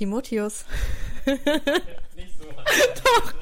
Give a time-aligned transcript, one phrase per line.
[0.00, 0.64] Timotheus.
[1.26, 2.46] Nicht so.
[3.04, 3.34] Doch.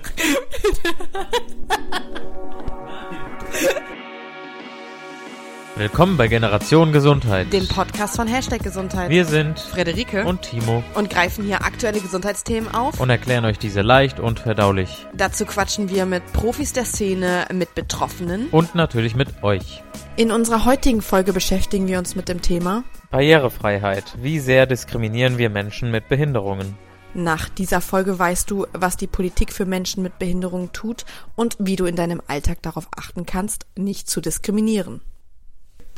[5.79, 7.53] Willkommen bei Generation Gesundheit.
[7.53, 9.11] Dem Podcast von Hashtag Gesundheit.
[9.11, 12.99] Wir sind Frederike und Timo und greifen hier aktuelle Gesundheitsthemen auf.
[12.99, 15.07] und erklären euch diese leicht und verdaulich.
[15.15, 18.49] Dazu quatschen wir mit Profis der Szene, mit Betroffenen.
[18.49, 19.85] Und natürlich mit euch.
[20.17, 22.83] In unserer heutigen Folge beschäftigen wir uns mit dem Thema
[23.13, 24.17] Barrierefreiheit.
[24.21, 26.77] Wie sehr diskriminieren wir Menschen mit Behinderungen?
[27.15, 31.05] Nach dieser Folge weißt du, was die Politik für Menschen mit Behinderungen tut
[31.37, 35.03] und wie du in deinem Alltag darauf achten kannst, nicht zu diskriminieren.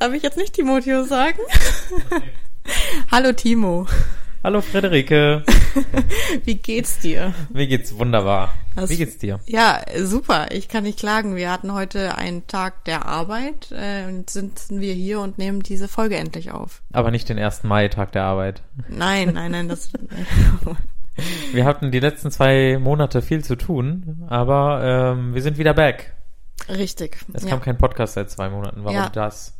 [0.01, 1.39] Darf ich jetzt nicht Timotheus sagen?
[3.13, 3.87] Hallo Timo,
[4.43, 5.45] Hallo Frederike.
[6.47, 7.35] wie geht's dir?
[7.53, 8.55] Mir geht's wunderbar.
[8.75, 9.41] Das- Wie geht's dir?
[9.45, 11.37] Ja, super, ich kann nicht klagen.
[11.37, 15.87] Wir hatten heute einen Tag der Arbeit äh, und sind wir hier und nehmen diese
[15.87, 16.81] Folge endlich auf.
[16.95, 17.65] Aber nicht den 1.
[17.65, 18.63] Mai, Tag der Arbeit.
[18.89, 19.91] Nein, nein, nein, das...
[21.53, 26.15] Wir hatten die letzten zwei Monate viel zu tun, aber ähm, wir sind wieder back.
[26.67, 27.19] Richtig.
[27.35, 27.51] Es ja.
[27.51, 28.85] kam kein Podcast seit zwei Monaten.
[28.85, 29.11] Warum Ja.
[29.11, 29.60] das?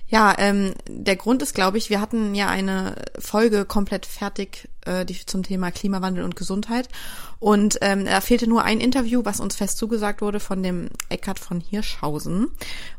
[0.11, 5.05] Ja, ähm, der Grund ist, glaube ich, wir hatten ja eine Folge komplett fertig äh,
[5.05, 6.89] die zum Thema Klimawandel und Gesundheit.
[7.39, 11.39] Und ähm, da fehlte nur ein Interview, was uns fest zugesagt wurde von dem Eckhard
[11.39, 12.49] von Hirschhausen.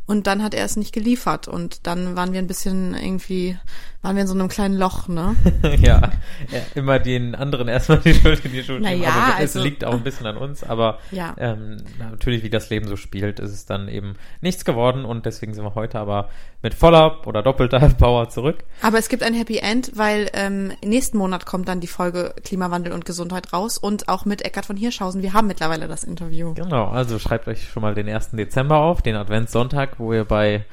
[0.04, 1.46] Und dann hat er es nicht geliefert.
[1.46, 3.56] Und dann waren wir ein bisschen irgendwie,
[4.02, 5.36] waren wir in so einem kleinen Loch, ne?
[5.80, 6.10] ja,
[6.50, 9.00] ja, immer den anderen erstmal die Schuld in die Schuld geben.
[9.00, 11.36] Naja, aber es also- liegt auch ein bisschen an uns, aber Ja.
[11.38, 15.54] ähm, natürlich, wie das Leben so spielt, ist es dann eben nichts geworden und deswegen
[15.54, 16.30] sind wir heute aber
[16.62, 18.58] mit voller oder doppelter Power zurück.
[18.80, 22.92] Aber es gibt ein Happy End, weil ähm, nächsten Monat kommt dann die Folge Klimawandel
[22.92, 25.22] und Gesundheit raus und auch mit Eckhard von Hirschhausen.
[25.22, 26.54] Wir haben mittlerweile das Interview.
[26.54, 28.30] Genau, also schreibt euch schon mal den 1.
[28.32, 30.64] Dezember auf, den Adventssonntag, wo ihr bei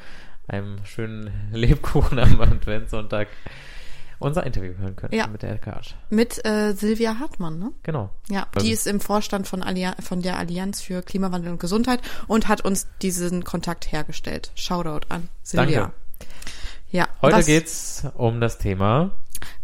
[0.48, 3.28] einem schönen Lebkuchen am Adventssonntag
[4.22, 5.28] unser Interview hören könnt Ja.
[5.28, 5.80] mit der LKH.
[6.10, 7.72] Mit äh, Silvia Hartmann, ne?
[7.84, 8.10] Genau.
[8.30, 9.64] Ja, Also- die ist im Vorstand von,
[10.02, 14.52] von der Allianz für Klimawandel und Gesundheit und hat uns diesen Kontakt hergestellt.
[14.56, 15.80] Shoutout an Silvia.
[15.84, 15.94] Danke.
[16.92, 19.12] Ja, Heute geht's um das Thema,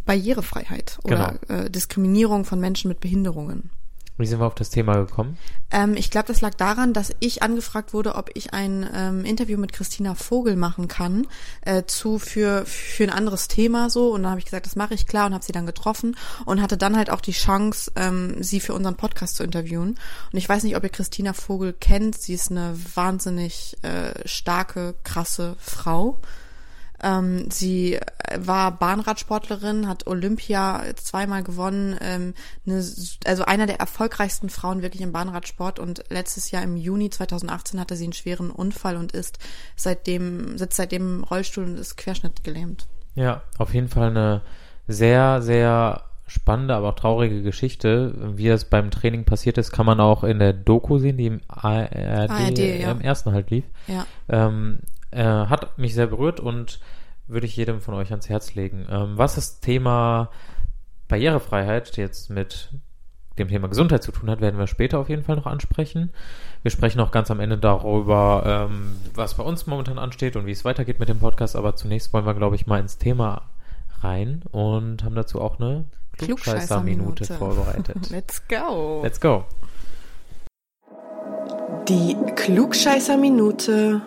[0.05, 3.71] Barrierefreiheit oder äh, Diskriminierung von Menschen mit Behinderungen.
[4.17, 5.37] wie sind wir auf das Thema gekommen?
[5.71, 9.57] Ähm, ich glaube, das lag daran, dass ich angefragt wurde, ob ich ein ähm, Interview
[9.57, 11.25] mit Christina Vogel machen kann
[11.61, 14.93] äh, zu für für ein anderes Thema so und dann habe ich gesagt, das mache
[14.93, 16.15] ich klar und habe sie dann getroffen
[16.45, 19.97] und hatte dann halt auch die Chance, ähm, sie für unseren Podcast zu interviewen.
[20.31, 22.15] Und ich weiß nicht, ob ihr Christina Vogel kennt.
[22.15, 26.19] Sie ist eine wahnsinnig äh, starke, krasse Frau.
[27.05, 27.99] Ähm, sie
[28.35, 32.33] war Bahnradsportlerin, hat Olympia zweimal gewonnen, ähm,
[32.65, 32.83] eine,
[33.25, 37.95] also einer der erfolgreichsten Frauen wirklich im Bahnradsport und letztes Jahr im Juni 2018 hatte
[37.95, 39.37] sie einen schweren Unfall und ist
[39.75, 42.87] seitdem, sitzt seitdem im Rollstuhl und ist querschnittgelähmt.
[43.13, 44.41] Ja, auf jeden Fall eine
[44.87, 48.15] sehr, sehr spannende, aber auch traurige Geschichte.
[48.35, 51.41] Wie das beim Training passiert ist, kann man auch in der Doku sehen, die im
[51.47, 51.95] ARD,
[52.31, 52.91] ARD, ja.
[52.91, 53.65] im ersten halt lief.
[53.87, 54.07] Ja.
[54.27, 54.79] Ähm,
[55.15, 56.79] äh, hat mich sehr berührt und
[57.27, 58.85] würde ich jedem von euch ans Herz legen.
[58.89, 60.29] Ähm, was das Thema
[61.07, 62.69] Barrierefreiheit jetzt mit
[63.37, 66.11] dem Thema Gesundheit zu tun hat, werden wir später auf jeden Fall noch ansprechen.
[66.61, 70.51] Wir sprechen auch ganz am Ende darüber, ähm, was bei uns momentan ansteht und wie
[70.51, 71.55] es weitergeht mit dem Podcast.
[71.55, 73.43] Aber zunächst wollen wir, glaube ich, mal ins Thema
[74.01, 75.85] rein und haben dazu auch eine
[76.17, 77.33] Klugscheißer-Minute Klugscheißer-Minute.
[77.33, 78.09] vorbereitet.
[78.09, 79.01] Let's go.
[79.03, 79.45] Let's go.
[81.89, 84.01] Die Klugscheißer-Minute.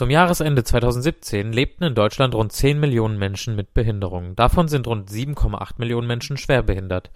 [0.00, 4.34] Zum Jahresende 2017 lebten in Deutschland rund 10 Millionen Menschen mit Behinderung.
[4.34, 7.10] Davon sind rund 7,8 Millionen Menschen schwerbehindert.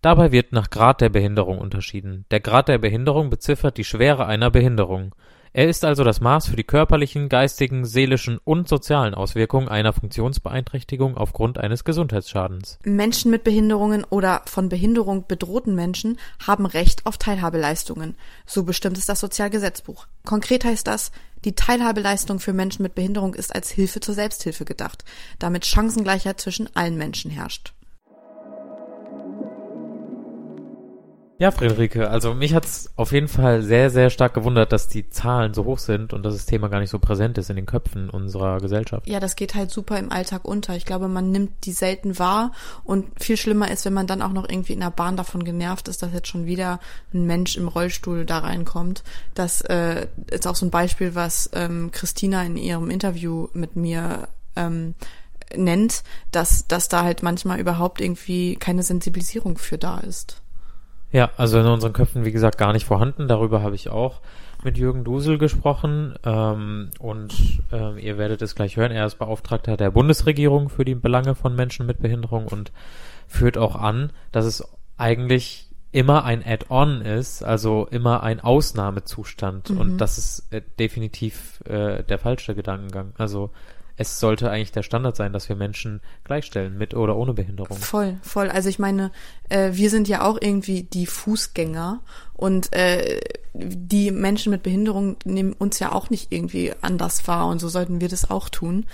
[0.00, 2.26] Dabei wird nach Grad der Behinderung unterschieden.
[2.30, 5.12] Der Grad der Behinderung beziffert die Schwere einer Behinderung.
[5.52, 11.16] Er ist also das Maß für die körperlichen, geistigen, seelischen und sozialen Auswirkungen einer Funktionsbeeinträchtigung
[11.16, 12.78] aufgrund eines Gesundheitsschadens.
[12.84, 18.16] Menschen mit Behinderungen oder von Behinderung bedrohten Menschen haben Recht auf Teilhabeleistungen.
[18.46, 20.06] So bestimmt es das Sozialgesetzbuch.
[20.24, 21.10] Konkret heißt das,
[21.44, 25.04] die Teilhabeleistung für Menschen mit Behinderung ist als Hilfe zur Selbsthilfe gedacht,
[25.40, 27.72] damit Chancengleichheit zwischen allen Menschen herrscht.
[31.40, 35.54] Ja, Friederike, also mich hat's auf jeden Fall sehr, sehr stark gewundert, dass die Zahlen
[35.54, 38.10] so hoch sind und dass das Thema gar nicht so präsent ist in den Köpfen
[38.10, 39.08] unserer Gesellschaft.
[39.08, 40.76] Ja, das geht halt super im Alltag unter.
[40.76, 42.52] Ich glaube, man nimmt die selten wahr
[42.84, 45.88] und viel schlimmer ist, wenn man dann auch noch irgendwie in der Bahn davon genervt
[45.88, 46.78] ist, dass jetzt schon wieder
[47.14, 49.02] ein Mensch im Rollstuhl da reinkommt.
[49.32, 54.28] Das äh, ist auch so ein Beispiel, was ähm, Christina in ihrem Interview mit mir
[54.56, 54.94] ähm,
[55.56, 56.02] nennt,
[56.32, 60.39] dass, dass da halt manchmal überhaupt irgendwie keine Sensibilisierung für da ist.
[61.12, 63.26] Ja, also in unseren Köpfen, wie gesagt, gar nicht vorhanden.
[63.26, 64.20] Darüber habe ich auch
[64.62, 68.92] mit Jürgen Dusel gesprochen ähm, und ähm, ihr werdet es gleich hören.
[68.92, 72.72] Er ist Beauftragter der Bundesregierung für die Belange von Menschen mit Behinderung und
[73.26, 74.64] führt auch an, dass es
[74.96, 79.70] eigentlich immer ein Add-on ist, also immer ein Ausnahmezustand.
[79.70, 79.78] Mhm.
[79.78, 83.14] Und das ist äh, definitiv äh, der falsche Gedankengang.
[83.18, 83.50] Also
[84.00, 87.76] es sollte eigentlich der Standard sein, dass wir Menschen gleichstellen, mit oder ohne Behinderung.
[87.76, 88.48] Voll, voll.
[88.48, 89.12] Also ich meine,
[89.50, 92.00] äh, wir sind ja auch irgendwie die Fußgänger
[92.32, 93.20] und äh,
[93.52, 98.00] die Menschen mit Behinderung nehmen uns ja auch nicht irgendwie anders wahr und so sollten
[98.00, 98.86] wir das auch tun.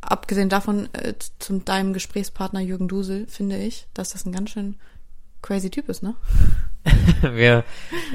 [0.00, 4.74] Abgesehen davon, äh, zu deinem Gesprächspartner Jürgen Dusel, finde ich, dass das ein ganz schön
[5.42, 6.16] crazy Typ ist, ne?
[7.22, 7.64] wir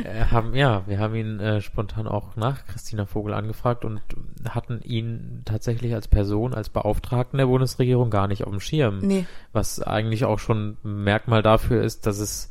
[0.03, 4.01] äh, haben, ja, wir haben ihn äh, spontan auch nach Christina Vogel angefragt und
[4.47, 8.99] hatten ihn tatsächlich als Person, als Beauftragten der Bundesregierung gar nicht auf dem Schirm.
[8.99, 9.25] Nee.
[9.51, 12.49] Was eigentlich auch schon ein Merkmal dafür ist, dass es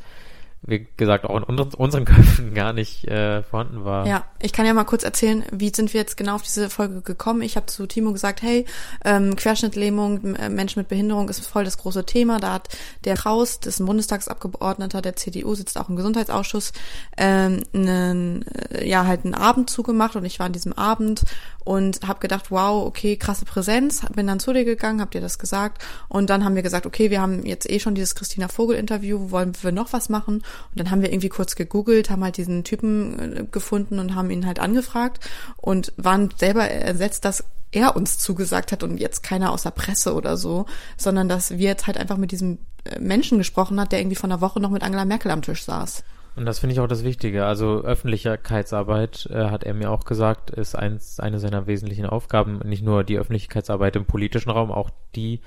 [0.63, 4.07] wie gesagt, auch in unseren, unseren Köpfen gar nicht äh, vorhanden war.
[4.07, 7.01] Ja, ich kann ja mal kurz erzählen, wie sind wir jetzt genau auf diese Folge
[7.01, 7.43] gekommen.
[7.43, 8.67] Ich habe zu Timo gesagt, hey,
[9.05, 12.39] ähm, Querschnittlähmung, äh, Menschen mit Behinderung ist voll das große Thema.
[12.41, 12.69] Da hat
[13.05, 16.73] der Kraus, das ist ein Bundestagsabgeordneter der CDU, sitzt auch im Gesundheitsausschuss,
[17.17, 21.23] ähm, einen, äh, ja, halt einen Abend zugemacht und ich war an diesem Abend
[21.69, 24.01] und habe gedacht, wow, okay, krasse Präsenz.
[24.15, 27.11] Bin dann zu dir gegangen, hab dir das gesagt und dann haben wir gesagt, okay,
[27.11, 30.37] wir haben jetzt eh schon dieses Christina Vogel Interview, wollen wir noch was machen?
[30.37, 30.45] Und
[30.77, 34.47] dann haben wir irgendwie kurz gegoogelt, haben halt diesen Typen äh, gefunden und haben ihn
[34.47, 35.29] halt angefragt
[35.59, 40.15] und waren selber ersetzt, dass er uns zugesagt hat und jetzt keiner aus der Presse
[40.15, 40.65] oder so,
[40.97, 44.33] sondern dass wir jetzt halt einfach mit diesem äh, Menschen gesprochen hat, der irgendwie von
[44.33, 46.03] einer Woche noch mit Angela Merkel am Tisch saß.
[46.39, 47.45] Und das finde ich auch das Wichtige.
[47.47, 52.61] Also Öffentlichkeitsarbeit, äh, hat er mir auch gesagt, ist eins, eine seiner wesentlichen Aufgaben.
[52.61, 55.41] Nicht nur die Öffentlichkeitsarbeit im politischen Raum, auch die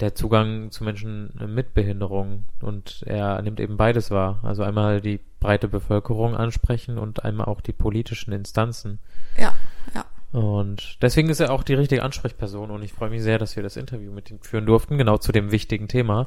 [0.00, 2.44] der Zugang zu Menschen mit Behinderung.
[2.60, 4.38] Und er nimmt eben beides wahr.
[4.42, 8.98] Also einmal die breite Bevölkerung ansprechen und einmal auch die politischen Instanzen.
[9.38, 9.54] Ja,
[9.94, 10.04] ja.
[10.32, 13.62] Und deswegen ist er auch die richtige Ansprechperson und ich freue mich sehr, dass wir
[13.62, 16.26] das Interview mit ihm führen durften, genau zu dem wichtigen Thema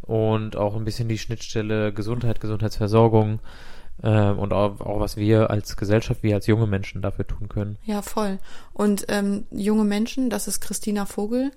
[0.00, 3.40] und auch ein bisschen die Schnittstelle Gesundheit, Gesundheitsversorgung
[4.02, 7.76] äh, und auch, auch was wir als Gesellschaft, wir als junge Menschen dafür tun können.
[7.84, 8.38] Ja, voll.
[8.72, 11.52] Und ähm, junge Menschen, das ist Christina Vogel.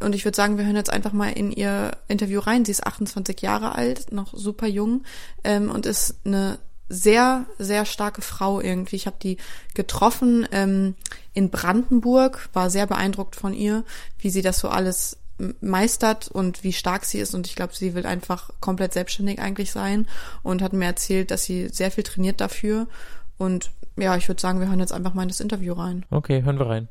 [0.00, 2.64] Und ich würde sagen, wir hören jetzt einfach mal in ihr Interview rein.
[2.64, 5.04] Sie ist 28 Jahre alt, noch super jung
[5.44, 6.58] ähm, und ist eine
[6.92, 8.96] sehr, sehr starke Frau irgendwie.
[8.96, 9.38] Ich habe die
[9.74, 10.94] getroffen ähm,
[11.32, 13.84] in Brandenburg, war sehr beeindruckt von ihr,
[14.18, 15.16] wie sie das so alles
[15.60, 17.34] meistert und wie stark sie ist.
[17.34, 20.06] Und ich glaube, sie will einfach komplett selbstständig eigentlich sein
[20.42, 22.86] und hat mir erzählt, dass sie sehr viel trainiert dafür.
[23.38, 26.04] Und ja, ich würde sagen, wir hören jetzt einfach mal in das Interview rein.
[26.10, 26.88] Okay, hören wir rein.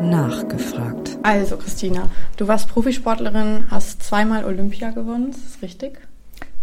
[0.00, 1.18] Nachgefragt.
[1.22, 6.00] Also, Christina, du warst Profisportlerin, hast zweimal Olympia gewonnen, ist das richtig?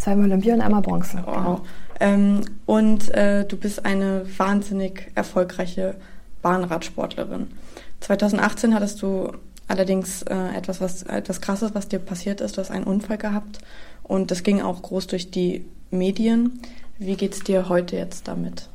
[0.01, 1.21] Zweimal Olympia und einmal Bronze.
[1.24, 1.62] Wow.
[2.00, 5.94] Ähm, und äh, du bist eine wahnsinnig erfolgreiche
[6.42, 7.51] Bahnradsportlerin.
[8.00, 9.31] 2018 hattest du
[9.68, 12.57] allerdings äh, etwas, was etwas Krasses, was dir passiert ist.
[12.57, 13.59] Du hast einen Unfall gehabt
[14.01, 16.59] und das ging auch groß durch die Medien.
[16.98, 18.69] Wie geht's dir heute jetzt damit?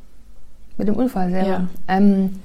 [0.77, 1.49] Mit dem Unfall selber.
[1.49, 1.69] Ja.
[1.89, 2.39] Ähm,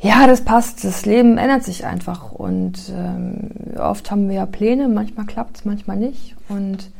[0.00, 0.84] ja, das passt.
[0.84, 4.88] Das Leben ändert sich einfach und ähm, oft haben wir ja Pläne.
[4.88, 6.90] Manchmal klappt's, manchmal nicht und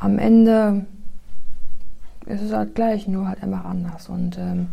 [0.00, 0.86] am Ende
[2.26, 4.08] ist es halt gleich, nur halt einfach anders.
[4.08, 4.68] Und ähm,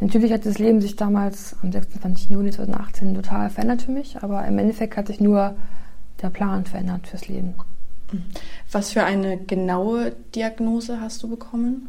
[0.00, 2.30] natürlich hat das Leben sich damals am 26.
[2.30, 5.54] Juni 2018 total verändert für mich, aber im Endeffekt hat sich nur
[6.22, 7.54] der Plan verändert fürs Leben.
[8.70, 11.88] Was für eine genaue Diagnose hast du bekommen?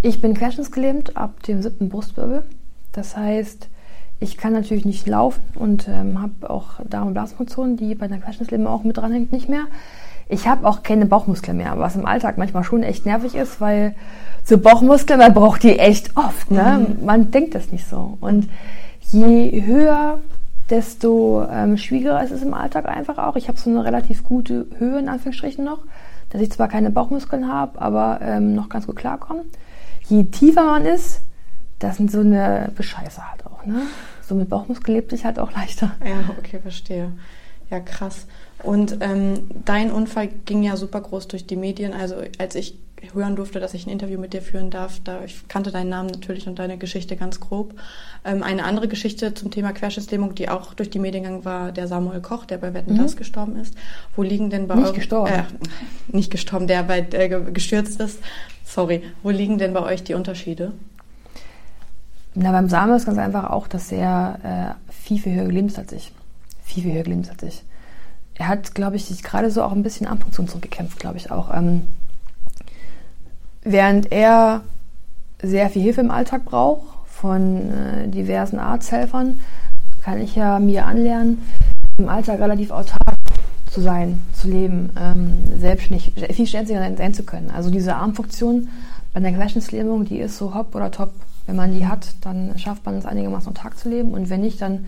[0.00, 2.44] Ich bin querschnittsgelähmt ab dem siebten Brustwirbel.
[2.92, 3.68] Das heißt,
[4.20, 8.18] ich kann natürlich nicht laufen und ähm, habe auch Darm- und Blasenfunktion, die bei einer
[8.18, 9.66] Querschnittslähmung auch mit dranhängt, nicht mehr.
[10.28, 13.94] Ich habe auch keine Bauchmuskeln mehr, was im Alltag manchmal schon echt nervig ist, weil
[14.44, 16.50] so Bauchmuskeln, man braucht die echt oft.
[16.50, 16.86] Ne?
[16.98, 17.04] Mhm.
[17.04, 18.18] Man denkt das nicht so.
[18.20, 18.48] Und
[19.10, 20.18] je höher,
[20.70, 23.36] desto ähm, schwieriger ist es im Alltag einfach auch.
[23.36, 25.80] Ich habe so eine relativ gute Höhe in Anführungsstrichen noch,
[26.30, 29.44] dass ich zwar keine Bauchmuskeln habe, aber ähm, noch ganz gut klarkomme.
[30.08, 31.22] Je tiefer man ist,
[31.78, 33.64] das sind so eine Bescheiße halt auch.
[33.64, 33.82] Ne?
[34.26, 35.92] So mit Bauchmuskeln lebt sich halt auch leichter.
[36.04, 37.12] Ja, okay, verstehe.
[37.70, 38.26] Ja, krass.
[38.62, 41.92] Und ähm, dein Unfall ging ja super groß durch die Medien.
[41.92, 42.74] Also als ich
[43.12, 46.10] hören durfte, dass ich ein Interview mit dir führen darf, da ich kannte deinen Namen
[46.10, 47.74] natürlich und deine Geschichte ganz grob.
[48.24, 51.86] Ähm, eine andere Geschichte zum Thema Querschnittslähmung, die auch durch die Medien ging, war der
[51.86, 52.98] Samuel Koch, der bei Wetten mhm.
[52.98, 53.74] das gestorben ist.
[54.16, 55.32] Wo liegen denn bei nicht gestorben?
[55.32, 55.44] Äh,
[56.08, 58.18] nicht gestorben, der bei äh, gestürzt ist.
[58.64, 59.02] Sorry.
[59.22, 60.72] Wo liegen denn bei euch die Unterschiede?
[62.34, 65.78] Na, beim Samuel ist ganz einfach auch, dass er äh, viel, viel höher gelebt ist
[65.78, 66.12] als ich.
[66.64, 67.67] Viel, viel höher gelebt ist als ich
[68.38, 71.30] er hat, glaube ich, sich gerade so auch ein bisschen an Funktion zurückgekämpft, glaube ich
[71.30, 71.52] auch.
[71.54, 71.82] Ähm,
[73.62, 74.62] während er
[75.42, 79.40] sehr viel Hilfe im Alltag braucht von äh, diversen Arzthelfern,
[80.02, 81.42] kann ich ja mir anlernen,
[81.98, 83.16] im Alltag relativ autark
[83.70, 87.50] zu sein, zu leben, ähm, selbstständig, viel ständiger sein, zu können.
[87.50, 88.68] Also diese Armfunktion
[89.12, 91.12] bei der Querschnittslähmung, die ist so hopp oder top.
[91.46, 94.60] Wenn man die hat, dann schafft man es einigermaßen Tag zu leben und wenn nicht,
[94.60, 94.86] dann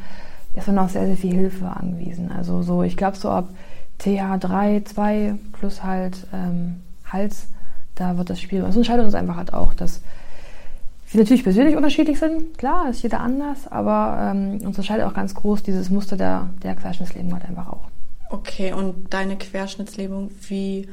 [0.54, 2.30] ist man auch sehr, sehr viel Hilfe angewiesen.
[2.30, 3.48] Also so, ich glaube so ab
[4.00, 7.48] TH3, 2 plus halt ähm, Hals,
[7.94, 8.62] da wird das Spiel.
[8.62, 10.00] Das entscheidet uns einfach halt auch, dass
[11.10, 12.56] wir natürlich persönlich unterschiedlich sind.
[12.56, 16.74] Klar, ist jeder anders, aber ähm, uns entscheidet auch ganz groß dieses Muster der, der
[16.76, 17.88] Querschnittslähmung halt einfach auch.
[18.30, 20.88] Okay, und deine Querschnittslähmung, wie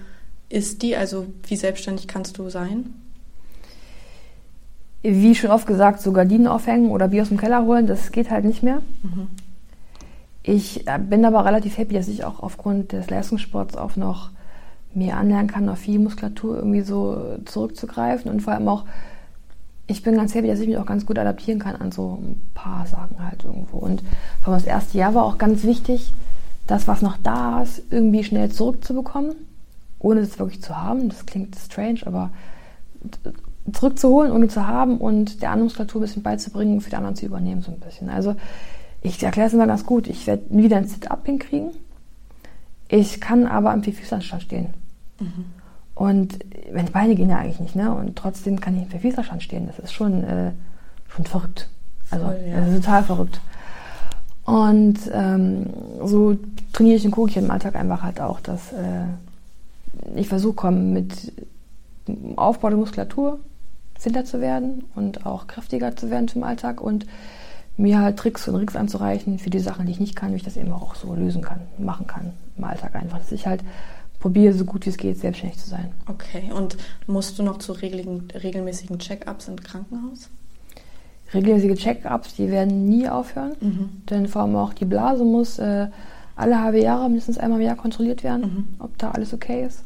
[0.49, 0.95] ist die?
[0.95, 2.93] Also wie selbstständig kannst du sein?
[5.03, 8.29] wie schon oft gesagt, so Gardinen aufhängen oder Bier aus dem Keller holen, das geht
[8.29, 8.81] halt nicht mehr.
[9.03, 9.27] Mhm.
[10.47, 14.29] Ich äh, bin aber relativ happy, dass ich auch aufgrund des Leistungssports auch noch
[14.93, 18.85] mehr anlernen kann, auf viel Muskulatur irgendwie so zurückzugreifen und vor allem auch,
[19.87, 22.41] ich bin ganz happy, dass ich mich auch ganz gut adaptieren kann an so ein
[22.53, 23.77] paar Sachen halt irgendwo.
[23.77, 24.01] Und
[24.41, 26.13] vor allem das erste Jahr war auch ganz wichtig,
[26.65, 29.35] das, was noch da ist, irgendwie schnell zurückzubekommen,
[29.99, 31.09] ohne es wirklich zu haben.
[31.09, 32.31] Das klingt strange, aber
[33.73, 37.25] zurückzuholen, ohne zu haben und der anderen Muskulatur ein bisschen beizubringen, für die anderen zu
[37.25, 38.09] übernehmen, so ein bisschen.
[38.09, 38.35] Also
[39.01, 40.07] ich erkläre es immer ganz gut.
[40.07, 41.71] Ich werde wieder ein Sit-Up hinkriegen.
[42.89, 44.73] Ich kann aber am Vierfüßlerstand stehen.
[45.19, 45.45] Mhm.
[45.95, 46.39] Und
[46.73, 47.93] meine Beine gehen ja eigentlich nicht, ne?
[47.93, 49.67] Und trotzdem kann ich im Vierfüßlerstand stehen.
[49.67, 50.51] Das ist schon, äh,
[51.09, 51.69] schon verrückt.
[52.11, 52.75] Also Voll, ja.
[52.75, 53.41] total verrückt.
[54.45, 55.65] Und ähm,
[56.05, 56.37] so
[56.71, 59.05] trainiere ich und gucke ich im Alltag einfach halt auch, dass äh,
[60.15, 61.33] ich versuche, mit
[62.37, 63.39] Aufbau der Muskulatur
[63.99, 67.05] fitter zu werden und auch kräftiger zu werden zum Alltag und
[67.77, 70.43] mir halt Tricks und Tricks anzureichen für die Sachen, die ich nicht kann, wie ich
[70.43, 73.19] das eben auch so lösen kann, machen kann im Alltag einfach.
[73.19, 73.63] Dass ich halt
[74.19, 75.91] probiere, so gut wie es geht, selbstständig zu sein.
[76.07, 80.29] Okay, und musst du noch zu regelmäßigen Check-ups im Krankenhaus?
[81.33, 83.89] Regelmäßige Check-ups, die werden nie aufhören, mhm.
[84.09, 85.87] denn vor allem auch die Blase muss äh,
[86.35, 88.67] alle halbe Jahre mindestens einmal im Jahr kontrolliert werden, mhm.
[88.79, 89.83] ob da alles okay ist.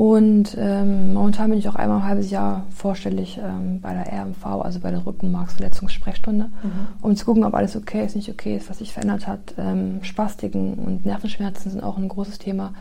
[0.00, 4.46] Und ähm, momentan bin ich auch einmal ein halbes Jahr vorstellig ähm, bei der RMV,
[4.46, 6.70] also bei der Rückenmarksverletzungssprechstunde, mhm.
[7.02, 9.52] um zu gucken, ob alles okay ist, nicht okay ist, was sich verändert hat.
[9.58, 12.72] Ähm, Spastiken und Nervenschmerzen sind auch ein großes Thema.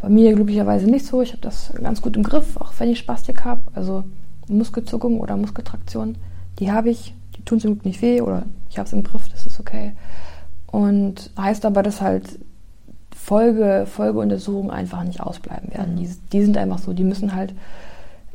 [0.00, 1.22] Bei mir glücklicherweise nicht so.
[1.22, 3.62] Ich habe das ganz gut im Griff, auch wenn ich Spastik habe.
[3.72, 4.02] Also
[4.48, 6.16] Muskelzuckung oder Muskeltraktion,
[6.58, 7.14] die habe ich.
[7.36, 9.92] Die tun zum Glück nicht weh oder ich habe es im Griff, das ist okay.
[10.66, 12.40] Und heißt aber, dass halt
[13.24, 15.96] Folge, Folgeuntersuchungen einfach nicht ausbleiben werden.
[15.96, 17.54] Die, die sind einfach so, die müssen halt,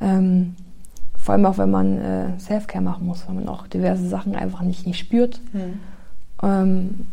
[0.02, 0.56] ähm,
[1.16, 4.62] vor allem auch wenn man äh, Self-Care machen muss, wenn man auch diverse Sachen einfach
[4.62, 5.42] nicht, nicht spürt.
[5.54, 5.80] Mhm.
[6.42, 7.08] Ähm,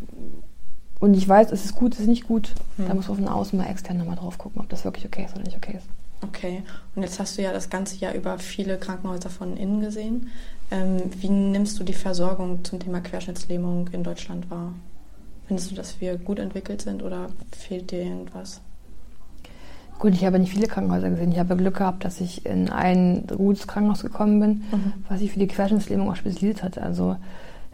[1.00, 2.54] und ich weiß, es ist gut, es ist nicht gut.
[2.78, 2.88] Mhm.
[2.88, 5.35] Da muss man von außen mal extern nochmal drauf gucken, ob das wirklich okay ist
[5.35, 5.87] oder nicht okay ist.
[6.23, 6.62] Okay,
[6.95, 10.30] und jetzt hast du ja das ganze Jahr über viele Krankenhäuser von innen gesehen.
[10.71, 14.73] Ähm, wie nimmst du die Versorgung zum Thema Querschnittslähmung in Deutschland wahr?
[15.47, 18.61] Findest du, dass wir gut entwickelt sind oder fehlt dir irgendwas?
[19.99, 21.33] Gut, ich habe nicht viele Krankenhäuser gesehen.
[21.33, 24.93] Ich habe Glück gehabt, dass ich in ein gutes Krankenhaus gekommen bin, mhm.
[25.09, 26.79] was sich für die Querschnittslähmung auch spezialisiert hat.
[26.79, 27.17] Also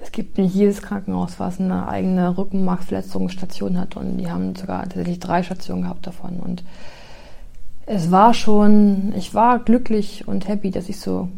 [0.00, 5.18] es gibt nicht jedes Krankenhaus, was eine eigene Rückenmarkverletzungsstation hat und die haben sogar tatsächlich
[5.18, 6.40] drei Stationen gehabt davon.
[6.40, 6.62] Und
[7.86, 11.28] es war schon, ich war glücklich und happy, dass ich so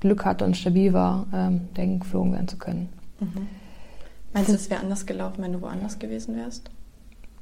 [0.00, 2.88] Glück hatte und stabil war, ähm, denken, geflogen werden zu können.
[3.20, 3.48] Mhm.
[4.36, 6.68] Meinst du, es wäre anders gelaufen, wenn du woanders gewesen wärst?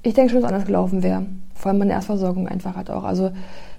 [0.05, 1.27] Ich denke schon, dass es anders gelaufen wäre.
[1.53, 3.03] Vor allem meine Erstversorgung einfach hat auch.
[3.03, 3.33] Also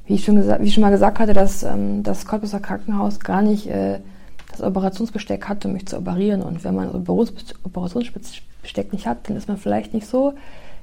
[0.06, 3.42] wie ich schon, wie ich schon mal gesagt hatte, dass ähm, das Cottbusser Krankenhaus gar
[3.42, 4.00] nicht äh,
[4.52, 6.42] das Operationsbesteck hatte, um mich zu operieren.
[6.42, 10.34] Und wenn man Operationsbesteck nicht hat, dann ist man vielleicht nicht so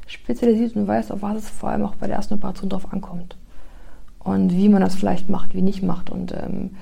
[0.06, 3.36] spezialisiert und weiß, auf was es vor allem auch bei der ersten Operation drauf ankommt.
[4.20, 6.08] Und wie man das vielleicht macht, wie nicht macht.
[6.08, 6.76] Und ähm,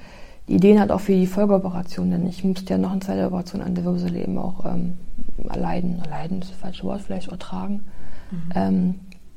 [0.46, 3.62] die Ideen hat auch für die Folgeoperation, denn ich musste ja noch eine zweite Operation
[3.62, 4.92] an der Wirbelsäule eben auch ähm,
[5.48, 7.86] erleiden, erleiden ist das falsche Wort vielleicht, übertragen,
[8.30, 8.52] mhm.
[8.54, 8.94] ähm,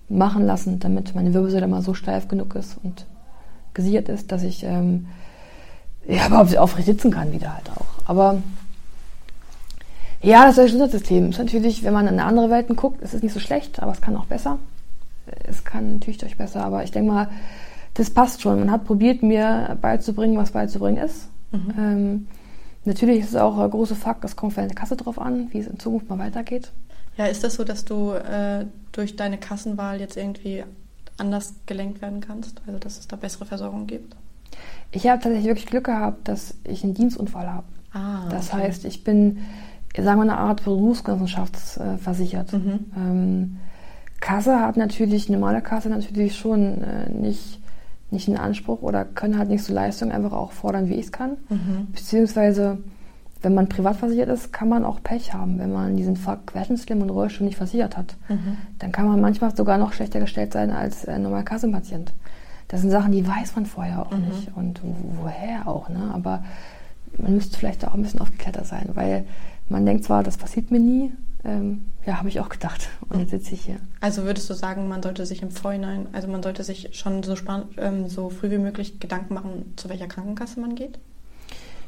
[0.10, 3.06] machen lassen, damit meine Wirbelsäule mal so steif genug ist und
[3.74, 5.08] gesichert ist, dass ich ähm,
[6.08, 8.08] ja, überhaupt aufrecht sitzen kann wieder halt auch.
[8.08, 8.42] Aber
[10.22, 13.40] ja, das Gesundheitssystem ist natürlich, wenn man in andere Welten guckt, ist es nicht so
[13.40, 14.60] schlecht, aber es kann auch besser.
[15.44, 17.30] Es kann natürlich durch besser, aber ich denke mal,
[17.94, 18.60] das passt schon.
[18.60, 21.30] Man hat probiert, mir beizubringen, was beizubringen ist.
[21.52, 21.74] Mhm.
[21.78, 22.28] Ähm,
[22.86, 25.60] Natürlich ist es auch ein großer Fakt, das kommt für eine Kasse drauf an, wie
[25.60, 26.72] es in Zukunft mal weitergeht.
[27.18, 30.64] Ja, ist das so, dass du äh, durch deine Kassenwahl jetzt irgendwie
[31.18, 32.62] anders gelenkt werden kannst?
[32.66, 34.16] Also, dass es da bessere Versorgung gibt?
[34.92, 37.66] Ich habe tatsächlich wirklich Glück gehabt, dass ich einen Dienstunfall habe.
[37.94, 38.64] Ah, das okay.
[38.64, 39.40] heißt, ich bin,
[39.96, 42.54] sagen wir, eine Art Berufsgenossenschaftsversichert.
[42.54, 42.80] Mhm.
[42.96, 43.60] Ähm,
[44.20, 47.60] Kasse hat natürlich, normale Kasse natürlich schon äh, nicht
[48.14, 51.12] nicht in Anspruch oder können halt nicht so Leistungen einfach auch fordern, wie ich es
[51.12, 51.38] kann.
[51.50, 51.88] Mhm.
[51.92, 52.78] Beziehungsweise
[53.44, 57.10] wenn man privat versichert ist, kann man auch Pech haben, wenn man diesen Querschnittslähmung und
[57.10, 58.16] Rollstuhl nicht versichert hat.
[58.30, 58.58] Mhm.
[58.80, 62.14] Dann kann man manchmal sogar noch schlechter gestellt sein als ein normaler Kassenpatient.
[62.70, 64.30] Das sind Sachen, die weiß man vorher auch mhm.
[64.30, 64.82] nicht und
[65.22, 65.90] woher auch.
[65.90, 66.10] Ne?
[66.14, 66.44] Aber
[67.18, 69.26] man müsste vielleicht auch ein bisschen aufgeklärter sein, weil
[69.70, 71.12] man denkt zwar, das passiert mir nie.
[71.46, 72.90] Ähm, ja, habe ich auch gedacht.
[73.10, 73.78] Und jetzt sitze ich hier.
[74.00, 77.36] Also würdest du sagen, man sollte sich im Vorhinein, also man sollte sich schon so,
[77.78, 81.00] ähm, so früh wie möglich Gedanken machen, zu welcher Krankenkasse man geht?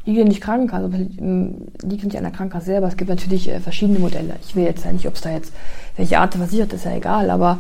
[0.06, 2.88] liegt ja nicht Krankenkasse, liegt nicht an der Krankenkasse selber.
[2.88, 4.36] Es gibt natürlich äh, verschiedene Modelle.
[4.48, 5.54] Ich will jetzt ja nicht, ob es da jetzt
[5.98, 7.60] welche Art versichert ist, ja egal, aber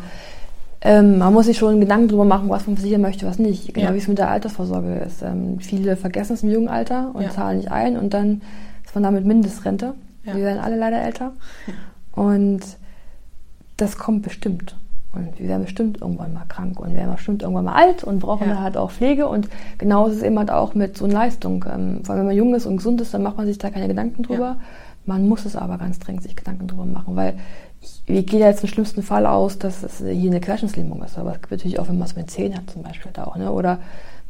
[0.85, 3.73] ähm, man muss sich schon Gedanken darüber machen, was man versichern möchte, was nicht.
[3.73, 3.93] Genau ja.
[3.95, 5.23] wie es mit der Altersvorsorge ist.
[5.23, 7.31] Ähm, viele vergessen es im jungen Alter und ja.
[7.31, 8.43] zahlen nicht ein und dann
[8.85, 9.95] ist man damit Mindestrente.
[10.23, 10.35] Ja.
[10.35, 11.31] Wir werden alle leider älter.
[12.11, 12.61] Und
[13.77, 14.75] das kommt bestimmt.
[15.11, 18.19] Und wir werden bestimmt irgendwann mal krank und wir werden bestimmt irgendwann mal alt und
[18.19, 18.59] brauchen ja.
[18.59, 19.27] halt auch Pflege.
[19.27, 19.49] Und
[19.79, 21.65] genau ist es eben halt auch mit so einer Leistung.
[21.67, 23.71] Ähm, vor allem, wenn man jung ist und gesund ist, dann macht man sich da
[23.71, 24.57] keine Gedanken drüber.
[25.07, 27.33] Man muss es aber ganz dringend sich Gedanken drüber machen, weil
[28.05, 31.17] wir gehen jetzt im schlimmsten Fall aus, dass es hier eine Querschnittslähmung ist.
[31.17, 33.35] Aber es gibt natürlich auch, wenn man es mit 10 hat zum Beispiel da auch.
[33.35, 33.51] Ne?
[33.51, 33.79] Oder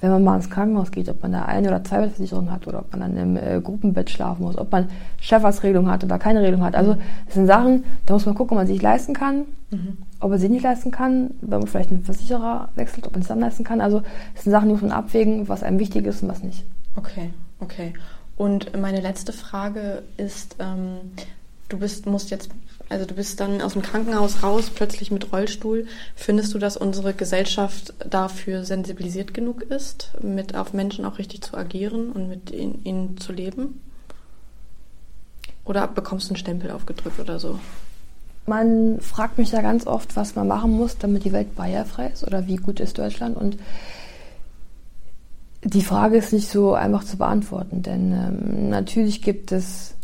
[0.02, 2.80] wenn man mal ins Krankenhaus geht, ob man da eine oder zwei Bettversicherung hat oder
[2.80, 6.64] ob man dann im äh, Gruppenbett schlafen muss, ob man Chefarztregelung hat oder keine Regelung
[6.64, 6.76] hat.
[6.76, 9.98] Also das sind Sachen, da muss man gucken, ob man sich leisten kann, mhm.
[10.20, 13.28] ob man sie nicht leisten kann, wenn man vielleicht einen Versicherer wechselt, ob man es
[13.28, 13.80] dann leisten kann.
[13.80, 14.02] Also
[14.34, 16.66] das sind Sachen, die muss man abwägen, was einem wichtig ist und was nicht.
[16.98, 17.94] Okay, okay.
[18.38, 21.12] Und meine letzte Frage ist, ähm,
[21.70, 22.50] du bist, musst jetzt
[22.90, 25.88] also du bist dann aus dem Krankenhaus raus, plötzlich mit Rollstuhl.
[26.16, 31.58] Findest du, dass unsere Gesellschaft dafür sensibilisiert genug ist, mit auf Menschen auch richtig zu
[31.58, 33.82] agieren und mit ihnen, ihnen zu leben?
[35.64, 37.60] Oder bekommst du einen Stempel aufgedrückt oder so?
[38.46, 42.24] Man fragt mich ja ganz oft, was man machen muss, damit die Welt barrierefrei ist
[42.24, 43.36] oder wie gut ist Deutschland.
[43.36, 43.58] Und
[45.64, 49.96] die Frage ist nicht so einfach zu beantworten, denn ähm, natürlich gibt es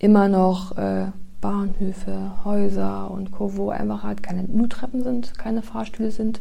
[0.00, 1.06] immer noch äh,
[1.40, 6.40] Bahnhöfe, Häuser und Co., wo einfach halt keine Nuttreppen sind, keine Fahrstühle sind.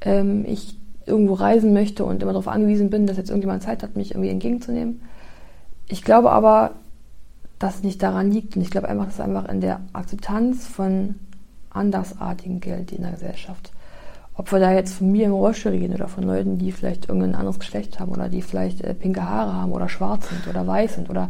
[0.00, 3.96] Ähm, ich irgendwo reisen möchte und immer darauf angewiesen bin, dass jetzt irgendjemand Zeit hat,
[3.96, 5.02] mich irgendwie entgegenzunehmen.
[5.88, 6.72] Ich glaube aber,
[7.58, 10.66] dass es nicht daran liegt und ich glaube einfach, dass es einfach in der Akzeptanz
[10.66, 11.16] von
[11.70, 13.72] Andersartigen gilt in der Gesellschaft.
[14.34, 17.34] Ob wir da jetzt von mir im Rollstuhl reden oder von Leuten, die vielleicht irgendein
[17.34, 20.94] anderes Geschlecht haben oder die vielleicht äh, pinke Haare haben oder schwarz sind oder weiß
[20.94, 21.28] sind oder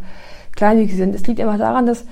[0.54, 1.14] kleinwüchsig sind.
[1.14, 2.04] Es liegt einfach daran, dass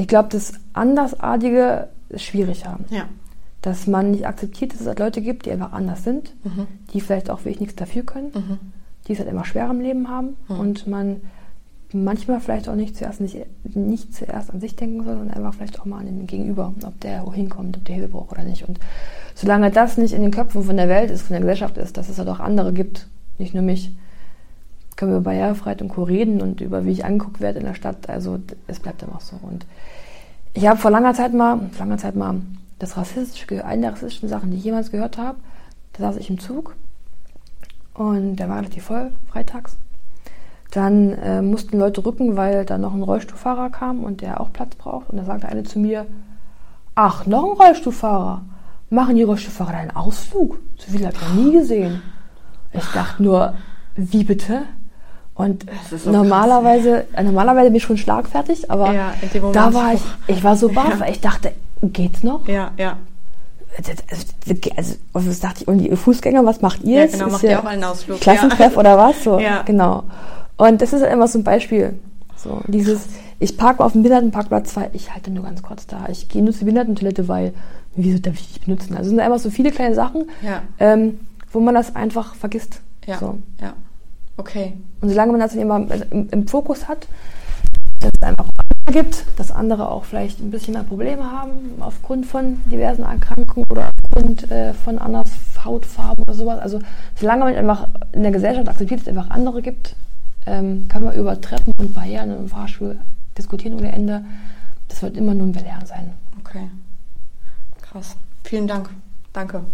[0.00, 2.86] ich glaube, das Andersartige ist schwierig haben.
[2.88, 3.04] Ja.
[3.60, 6.66] Dass man nicht akzeptiert, dass es halt Leute gibt, die einfach anders sind, mhm.
[6.92, 8.58] die vielleicht auch wirklich nichts dafür können, mhm.
[9.06, 10.58] die es halt immer schwer im Leben haben mhm.
[10.58, 11.20] und man
[11.92, 15.78] manchmal vielleicht auch nicht zuerst, nicht, nicht zuerst an sich denken soll, sondern einfach vielleicht
[15.80, 18.66] auch mal an den Gegenüber, ob der wohin kommt, ob der Hilfe braucht oder nicht.
[18.66, 18.78] Und
[19.34, 22.08] solange das nicht in den Köpfen von der Welt ist, von der Gesellschaft ist, dass
[22.08, 23.08] es halt auch andere gibt,
[23.38, 23.92] nicht nur mich,
[25.00, 26.02] können wir über Barrierefreiheit und Co.
[26.02, 28.10] reden und über wie ich angeguckt werde in der Stadt.
[28.10, 29.36] Also es bleibt immer so.
[29.40, 29.64] Und
[30.52, 32.42] ich habe vor langer Zeit mal, vor langer Zeit mal
[32.78, 35.38] das rassistische, eine der rassistischen Sachen, die ich jemals gehört habe.
[35.94, 36.76] Da saß ich im Zug
[37.94, 39.78] und der war relativ voll, freitags.
[40.70, 44.74] Dann äh, mussten Leute rücken, weil da noch ein Rollstuhlfahrer kam und der auch Platz
[44.74, 45.08] braucht.
[45.08, 46.04] Und da sagte eine zu mir,
[46.94, 48.42] ach, noch ein Rollstuhlfahrer.
[48.90, 50.58] Machen die Rollstuhlfahrer einen Ausflug?
[50.76, 52.02] So viel habe ich noch nie gesehen.
[52.74, 53.54] Ich dachte nur,
[53.96, 54.64] wie bitte?
[55.40, 57.24] Und so normalerweise, krass.
[57.24, 59.12] normalerweise bin ich schon schlagfertig, aber ja,
[59.52, 61.00] da war ich, ich war so baff, ja.
[61.00, 62.46] weil ich dachte, geht's noch?
[62.46, 62.96] Ja, ja.
[64.76, 67.12] Also, was dachte ich, und die Fußgänger, was macht ihr jetzt?
[67.14, 68.20] Ja, genau, macht ihr auch einen Ausflug.
[68.20, 69.22] Klassentreff oder was?
[69.24, 69.62] So, ja.
[69.62, 70.04] genau.
[70.56, 71.98] Und das ist immer so ein Beispiel.
[72.36, 73.06] So, dieses,
[73.38, 76.06] ich parke auf dem Behindertenparkplatz, weil ich halte nur ganz kurz da.
[76.10, 77.54] Ich gehe nur zur Behindertentoilette, weil,
[77.94, 78.94] wieso darf ich nicht benutzen?
[78.94, 80.28] Also es sind einfach so viele kleine Sachen,
[80.78, 81.20] ähm,
[81.52, 82.80] wo man das einfach vergisst.
[83.06, 83.38] Ja, so.
[83.60, 83.74] ja.
[84.40, 84.72] Okay.
[85.02, 87.06] Und solange man das immer im, im Fokus hat,
[88.00, 88.46] dass es einfach
[88.86, 93.66] andere gibt, dass andere auch vielleicht ein bisschen mehr Probleme haben aufgrund von diversen Erkrankungen
[93.70, 95.30] oder aufgrund äh, von anders
[95.62, 96.58] Hautfarben oder sowas.
[96.58, 96.80] Also
[97.16, 99.94] solange man einfach in der Gesellschaft akzeptiert, dass es einfach andere gibt,
[100.46, 102.98] ähm, kann man über Treppen und Barrieren im Fahrstuhl
[103.36, 104.24] diskutieren ohne Ende.
[104.88, 106.12] Das wird immer nur ein Belehren sein.
[106.40, 106.70] Okay.
[107.82, 108.16] Krass.
[108.44, 108.88] Vielen Dank.
[109.34, 109.64] Danke.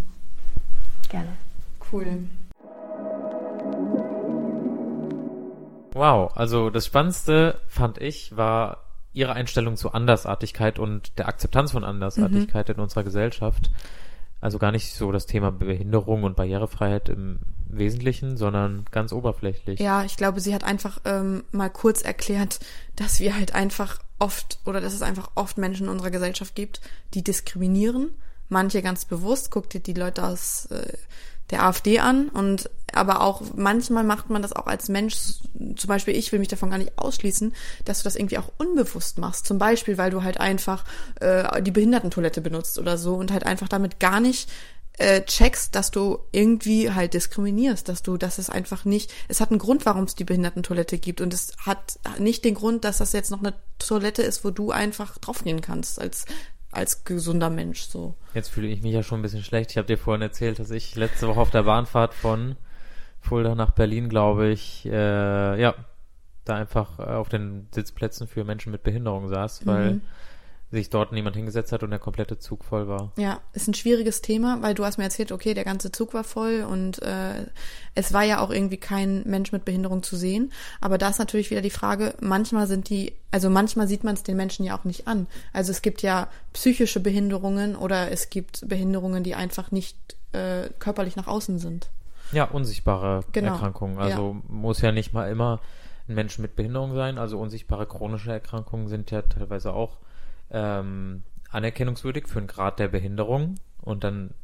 [1.09, 1.29] Gerne.
[1.93, 2.27] Cool.
[5.97, 8.83] Wow, also das Spannendste fand ich war
[9.15, 12.75] ihre Einstellung zu Andersartigkeit und der Akzeptanz von Andersartigkeit mhm.
[12.75, 13.71] in unserer Gesellschaft.
[14.43, 19.81] Also gar nicht so das Thema Behinderung und Barrierefreiheit im Wesentlichen, sondern ganz oberflächlich.
[19.81, 22.61] Ja, ich glaube, sie hat einfach ähm, mal kurz erklärt,
[22.95, 26.83] dass wir halt einfach oft oder dass es einfach oft Menschen in unserer Gesellschaft gibt,
[27.15, 28.11] die diskriminieren.
[28.51, 29.51] Manche ganz bewusst.
[29.51, 30.93] Guck dir die Leute aus äh,
[31.51, 35.17] der AfD an und aber auch manchmal macht man das auch als Mensch,
[35.77, 37.55] zum Beispiel ich will mich davon gar nicht ausschließen,
[37.85, 39.47] dass du das irgendwie auch unbewusst machst.
[39.47, 40.85] Zum Beispiel, weil du halt einfach
[41.21, 44.49] äh, die Behindertentoilette benutzt oder so und halt einfach damit gar nicht
[44.99, 49.51] äh, checkst, dass du irgendwie halt diskriminierst, dass du, dass es einfach nicht, es hat
[49.51, 53.13] einen Grund, warum es die Behindertentoilette gibt und es hat nicht den Grund, dass das
[53.13, 56.25] jetzt noch eine Toilette ist, wo du einfach draufgehen kannst als
[56.77, 58.15] als gesunder Mensch so.
[58.35, 59.71] Jetzt fühle ich mich ja schon ein bisschen schlecht.
[59.71, 62.57] Ich habe dir vorhin erzählt, dass ich letzte Woche auf der Bahnfahrt von
[63.21, 65.75] Fulda nach Berlin, glaube ich, äh, ja,
[66.45, 70.03] da einfach auf den Sitzplätzen für Menschen mit Behinderung saß, weil mhm
[70.71, 73.13] sich dort niemand hingesetzt hat und der komplette Zug voll war.
[73.17, 76.25] Ja, ist ein schwieriges Thema, weil du hast mir erzählt, okay, der ganze Zug war
[76.25, 77.47] voll und äh,
[77.95, 80.53] es war ja auch irgendwie kein Mensch mit Behinderung zu sehen.
[80.81, 84.25] Aber da ist natürlich wieder die Frage, manchmal sind die, also manchmal sieht man es
[84.25, 85.29] den Menschen ja auch nicht an.
[85.53, 91.15] Also es gibt ja psychische Behinderungen oder es gibt Behinderungen, die einfach nicht äh, körperlich
[91.15, 91.91] nach außen sind.
[92.33, 93.53] Ja, unsichtbare genau.
[93.53, 93.99] Erkrankungen.
[93.99, 94.53] Also ja.
[94.53, 95.61] muss ja nicht mal immer
[96.09, 97.19] ein Mensch mit Behinderung sein.
[97.19, 99.99] Also unsichtbare chronische Erkrankungen sind ja teilweise auch
[100.51, 104.35] ähm, anerkennungswürdig für einen Grad der Behinderung und dann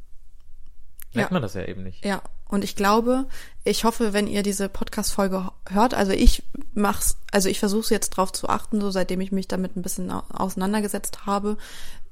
[1.13, 1.33] merkt ja.
[1.33, 2.03] man das ja eben nicht.
[2.05, 3.25] Ja, und ich glaube,
[3.63, 8.31] ich hoffe, wenn ihr diese Podcast-Folge hört, also ich mach's, also ich versuche jetzt drauf
[8.31, 11.57] zu achten, so seitdem ich mich damit ein bisschen auseinandergesetzt habe,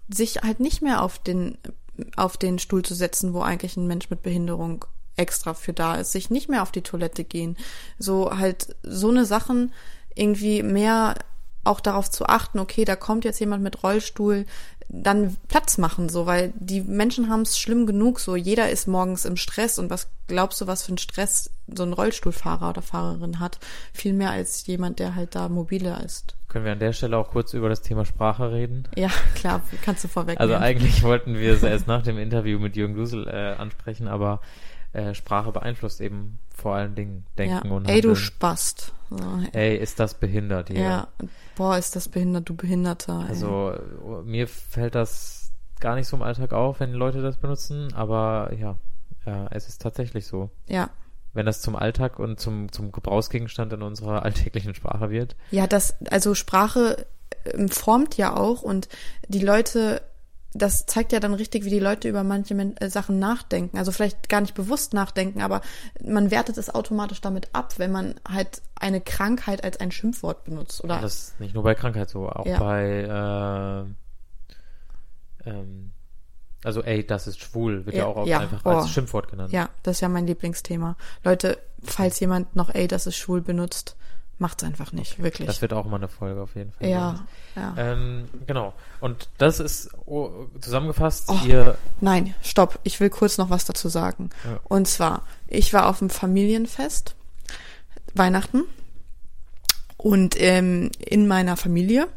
[0.10, 1.58] sich halt nicht mehr auf den,
[2.16, 6.12] auf den Stuhl zu setzen, wo eigentlich ein Mensch mit Behinderung extra für da ist,
[6.12, 7.58] sich nicht mehr auf die Toilette gehen,
[8.00, 9.74] so halt so eine Sachen
[10.16, 11.16] irgendwie mehr
[11.63, 14.45] auch darauf zu achten, okay, da kommt jetzt jemand mit Rollstuhl,
[14.89, 19.24] dann Platz machen, so, weil die Menschen haben es schlimm genug, so, jeder ist morgens
[19.26, 23.39] im Stress und was glaubst du, was für ein Stress so ein Rollstuhlfahrer oder Fahrerin
[23.39, 23.60] hat?
[23.93, 26.36] Viel mehr als jemand, der halt da mobiler ist.
[26.50, 28.88] Können wir an der Stelle auch kurz über das Thema Sprache reden?
[28.97, 30.38] Ja, klar, kannst du vorweg.
[30.39, 34.41] Also eigentlich wollten wir es erst nach dem Interview mit Jürgen Dusel äh, ansprechen, aber
[34.94, 37.74] äh, Sprache beeinflusst eben vor allen Dingen Denken ja.
[37.74, 38.94] und Ey, du Spast.
[39.10, 39.18] So.
[39.54, 40.80] Ey, ist das behindert hier?
[40.80, 41.08] Ja,
[41.56, 43.22] boah, ist das behindert, du Behinderter.
[43.24, 43.30] Ey.
[43.30, 43.74] Also
[44.26, 48.78] mir fällt das gar nicht so im Alltag auf, wenn Leute das benutzen, aber ja,
[49.26, 50.50] ja es ist tatsächlich so.
[50.68, 50.90] Ja.
[51.34, 55.36] Wenn das zum Alltag und zum, zum Gebrauchsgegenstand in unserer alltäglichen Sprache wird.
[55.52, 57.06] Ja, das, also Sprache
[57.46, 58.90] ähm, formt ja auch und
[59.28, 60.02] die Leute
[60.54, 63.78] das zeigt ja dann richtig, wie die Leute über manche äh, Sachen nachdenken.
[63.78, 65.62] Also vielleicht gar nicht bewusst nachdenken, aber
[66.04, 70.84] man wertet es automatisch damit ab, wenn man halt eine Krankheit als ein Schimpfwort benutzt.
[70.84, 72.60] Oder das ist nicht nur bei Krankheit so, auch ja.
[72.60, 73.86] bei
[75.46, 75.92] äh, ähm,
[76.64, 78.40] also ey, das ist schwul, wird ja, ja auch ja.
[78.40, 78.70] einfach oh.
[78.70, 79.52] als Schimpfwort genannt.
[79.52, 80.96] Ja, das ist ja mein Lieblingsthema.
[81.24, 83.96] Leute, falls jemand noch ey, das ist schwul benutzt,
[84.42, 85.24] macht's einfach nicht, okay.
[85.24, 85.48] wirklich.
[85.48, 86.90] Das wird auch mal eine Folge auf jeden Fall.
[86.90, 87.26] Ja,
[87.56, 87.74] ja.
[87.78, 88.74] Ähm, genau.
[89.00, 91.30] Und das ist oh, zusammengefasst.
[91.30, 92.80] Oh, ihr nein, stopp.
[92.84, 94.32] Ich will kurz noch was dazu sagen.
[94.44, 94.60] Ja.
[94.64, 97.16] Und zwar, ich war auf dem Familienfest,
[98.14, 98.64] Weihnachten.
[99.96, 102.08] Und ähm, in meiner Familie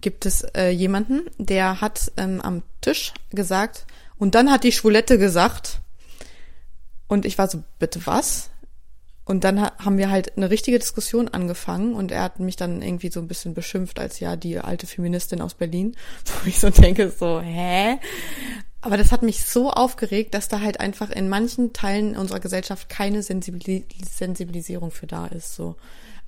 [0.00, 3.86] gibt es äh, jemanden, der hat ähm, am Tisch gesagt,
[4.18, 5.80] und dann hat die Schwulette gesagt,
[7.08, 8.50] und ich war so, bitte was?
[9.24, 13.10] Und dann haben wir halt eine richtige Diskussion angefangen und er hat mich dann irgendwie
[13.10, 17.10] so ein bisschen beschimpft als ja die alte Feministin aus Berlin, wo ich so denke,
[17.10, 17.98] so, hä?
[18.80, 22.88] Aber das hat mich so aufgeregt, dass da halt einfach in manchen Teilen unserer Gesellschaft
[22.88, 25.76] keine Sensibilisierung für da ist, so.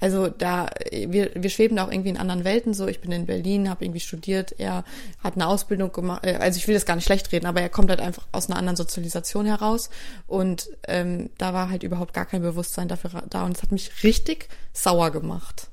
[0.00, 2.86] Also da, wir, wir schweben auch irgendwie in anderen Welten so.
[2.86, 4.84] Ich bin in Berlin, habe irgendwie studiert, er
[5.22, 7.68] hat eine Ausbildung gemacht, äh, also ich will das gar nicht schlecht reden, aber er
[7.68, 9.90] kommt halt einfach aus einer anderen Sozialisation heraus
[10.26, 14.02] und ähm, da war halt überhaupt gar kein Bewusstsein dafür da und es hat mich
[14.02, 15.68] richtig sauer gemacht.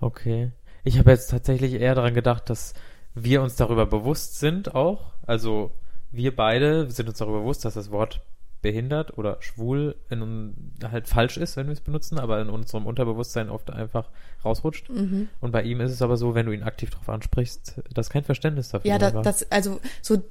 [0.00, 0.50] Okay.
[0.82, 2.74] Ich habe jetzt tatsächlich eher daran gedacht, dass
[3.14, 5.12] wir uns darüber bewusst sind auch.
[5.26, 5.72] Also
[6.10, 8.20] wir beide sind uns darüber bewusst, dass das Wort
[8.62, 13.48] behindert oder schwul in, halt falsch ist, wenn wir es benutzen, aber in unserem Unterbewusstsein
[13.48, 14.10] oft einfach
[14.44, 14.90] rausrutscht.
[14.90, 15.28] Mhm.
[15.40, 18.24] Und bei ihm ist es aber so, wenn du ihn aktiv darauf ansprichst, dass kein
[18.24, 20.22] Verständnis dafür Ja, das, das, also so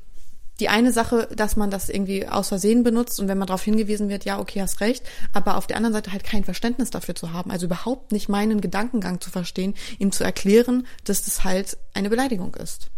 [0.60, 4.10] die eine Sache, dass man das irgendwie aus Versehen benutzt und wenn man darauf hingewiesen
[4.10, 7.32] wird, ja, okay, hast recht, aber auf der anderen Seite halt kein Verständnis dafür zu
[7.32, 12.10] haben, also überhaupt nicht meinen Gedankengang zu verstehen, ihm zu erklären, dass das halt eine
[12.10, 12.92] Beleidigung ist.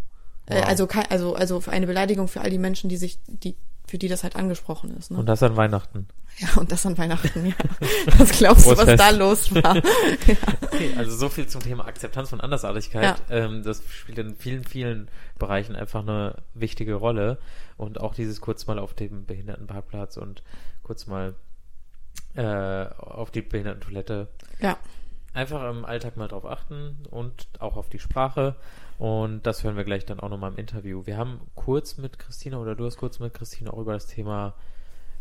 [0.47, 0.65] Äh, wow.
[0.67, 3.55] Also, also, also eine Beleidigung für all die Menschen, die sich, die
[3.91, 5.11] für die das halt angesprochen ist.
[5.11, 5.17] Ne?
[5.17, 6.07] Und das an Weihnachten.
[6.37, 7.53] Ja, und das an Weihnachten, ja.
[8.17, 9.75] Was glaubst du, was da los war?
[10.27, 10.35] ja.
[10.61, 13.21] Okay, also so viel zum Thema Akzeptanz von Andersartigkeit.
[13.29, 13.35] Ja.
[13.35, 17.37] Ähm, das spielt in vielen, vielen Bereichen einfach eine wichtige Rolle.
[17.75, 20.41] Und auch dieses kurz mal auf dem Behindertenparkplatz und
[20.83, 21.35] kurz mal
[22.35, 24.29] äh, auf die Behindertentoilette.
[24.61, 24.77] Ja.
[25.33, 28.55] Einfach im Alltag mal drauf achten und auch auf die Sprache
[28.99, 31.05] und das hören wir gleich dann auch nochmal im Interview.
[31.05, 34.53] Wir haben kurz mit Christina oder du hast kurz mit Christina auch über das Thema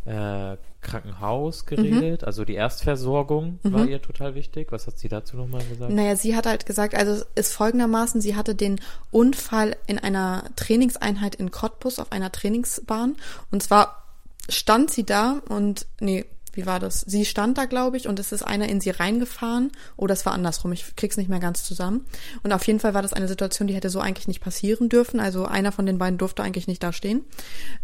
[0.05, 4.73] äh, Krankenhaus geredet, also die Erstversorgung war ihr total wichtig.
[4.73, 5.93] Was hat sie dazu nochmal gesagt?
[5.93, 10.45] Naja, sie hat halt gesagt, also es ist folgendermaßen, sie hatte den Unfall in einer
[10.57, 13.17] Trainingseinheit in Cottbus auf einer Trainingsbahn.
[13.51, 14.05] Und zwar
[14.49, 17.01] stand sie da und, nee, wie war das?
[17.01, 19.71] Sie stand da, glaube ich, und es ist einer in sie reingefahren.
[19.97, 20.73] Oh, das war andersrum.
[20.73, 22.05] Ich krieg's nicht mehr ganz zusammen.
[22.43, 25.21] Und auf jeden Fall war das eine Situation, die hätte so eigentlich nicht passieren dürfen.
[25.21, 27.25] Also einer von den beiden durfte eigentlich nicht da stehen.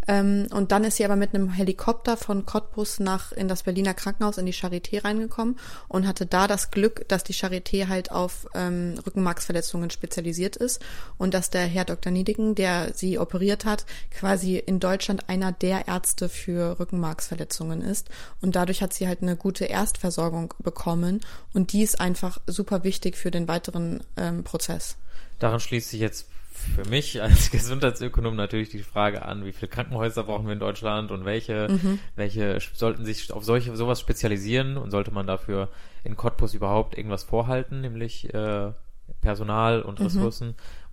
[0.09, 3.95] Ähm, und dann ist sie aber mit einem Helikopter von Cottbus nach in das Berliner
[3.95, 5.57] Krankenhaus in die Charité reingekommen
[5.89, 10.83] und hatte da das Glück, dass die Charité halt auf ähm, Rückenmarksverletzungen spezialisiert ist
[11.19, 12.13] und dass der Herr Dr.
[12.13, 18.09] Niedigen, der sie operiert hat, quasi in Deutschland einer der Ärzte für Rückenmarksverletzungen ist.
[18.41, 21.21] Und dadurch hat sie halt eine gute Erstversorgung bekommen
[21.53, 24.97] und die ist einfach super wichtig für den weiteren ähm, Prozess.
[25.39, 30.25] Daran schließt sich jetzt für mich als Gesundheitsökonom natürlich die Frage an, wie viele Krankenhäuser
[30.25, 31.99] brauchen wir in Deutschland und welche, Mhm.
[32.17, 35.69] welche sollten sich auf solche sowas spezialisieren und sollte man dafür
[36.03, 38.73] in Cottbus überhaupt irgendwas vorhalten, nämlich äh,
[39.21, 40.05] Personal und Mhm.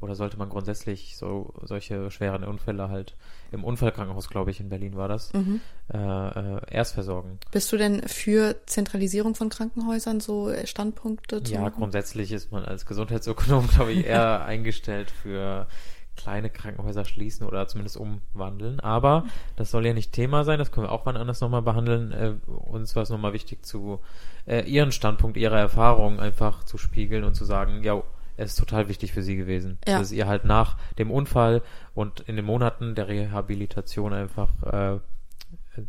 [0.04, 3.16] Oder sollte man grundsätzlich so solche schweren Unfälle halt
[3.52, 5.62] im Unfallkrankenhaus, glaube ich, in Berlin war das, Mhm.
[5.94, 7.39] äh, äh, erst versorgen?
[7.52, 11.74] Bist du denn für Zentralisierung von Krankenhäusern so äh, Standpunkte zu Ja, machen?
[11.78, 15.68] grundsätzlich ist man als Gesundheitsökonom, glaube ich, eher eingestellt für
[16.16, 18.80] kleine Krankenhäuser schließen oder zumindest umwandeln.
[18.80, 22.12] Aber das soll ja nicht Thema sein, das können wir auch wann anders nochmal behandeln.
[22.12, 24.00] Äh, uns war es nochmal wichtig, zu
[24.46, 28.02] äh, Ihren Standpunkt, Ihre Erfahrung einfach zu spiegeln und zu sagen, ja,
[28.38, 29.78] ist total wichtig für Sie gewesen.
[29.88, 30.00] Ja.
[30.00, 31.62] Dass es ihr halt nach dem Unfall
[31.93, 35.00] und in den Monaten der Rehabilitation einfach äh,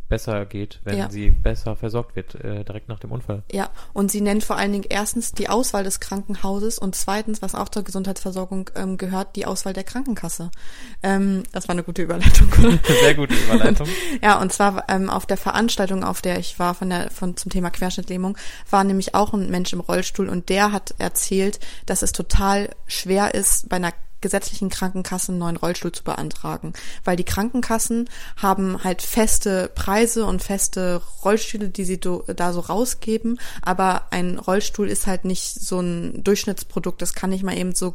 [0.09, 1.09] besser geht, wenn Ja.
[1.09, 3.43] sie besser versorgt wird, äh, direkt nach dem Unfall.
[3.51, 7.55] Ja, und sie nennt vor allen Dingen erstens die Auswahl des Krankenhauses und zweitens, was
[7.55, 10.51] auch zur Gesundheitsversorgung ähm, gehört, die Auswahl der Krankenkasse.
[11.03, 12.47] Ähm, das war eine gute Überleitung.
[12.59, 12.79] oder?
[13.01, 13.87] Sehr gute Überleitung.
[14.21, 17.51] Ja, und zwar ähm, auf der Veranstaltung, auf der ich war von der von zum
[17.51, 18.37] Thema Querschnittlähmung,
[18.69, 23.33] war nämlich auch ein Mensch im Rollstuhl und der hat erzählt, dass es total schwer
[23.35, 23.93] ist, bei einer
[24.25, 30.41] gesetzlichen Krankenkasse einen neuen Rollstuhl zu beantragen, weil die Krankenkassen haben halt feste Preise und
[30.41, 35.79] feste Rollstühle, die sie do, da so rausgeben, aber ein Rollstuhl ist halt nicht so
[35.79, 37.93] ein Durchschnittsprodukt, das kann nicht mal eben so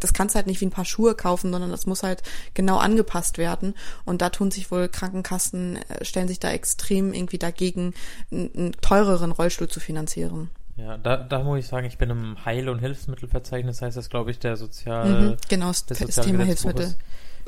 [0.00, 2.22] das kannst halt nicht wie ein paar Schuhe kaufen, sondern das muss halt
[2.54, 3.74] genau angepasst werden.
[4.04, 7.94] Und da tun sich wohl Krankenkassen, äh, stellen sich da extrem irgendwie dagegen,
[8.32, 10.50] einen teureren Rollstuhl zu finanzieren.
[10.76, 14.30] Ja, da, da muss ich sagen, ich bin im Heil- und Hilfsmittelverzeichnis, heißt das, glaube
[14.30, 15.08] ich, der Sozial...
[15.30, 16.44] Mhm, genau, das, das Thema.
[16.44, 16.94] Hilfsmittel.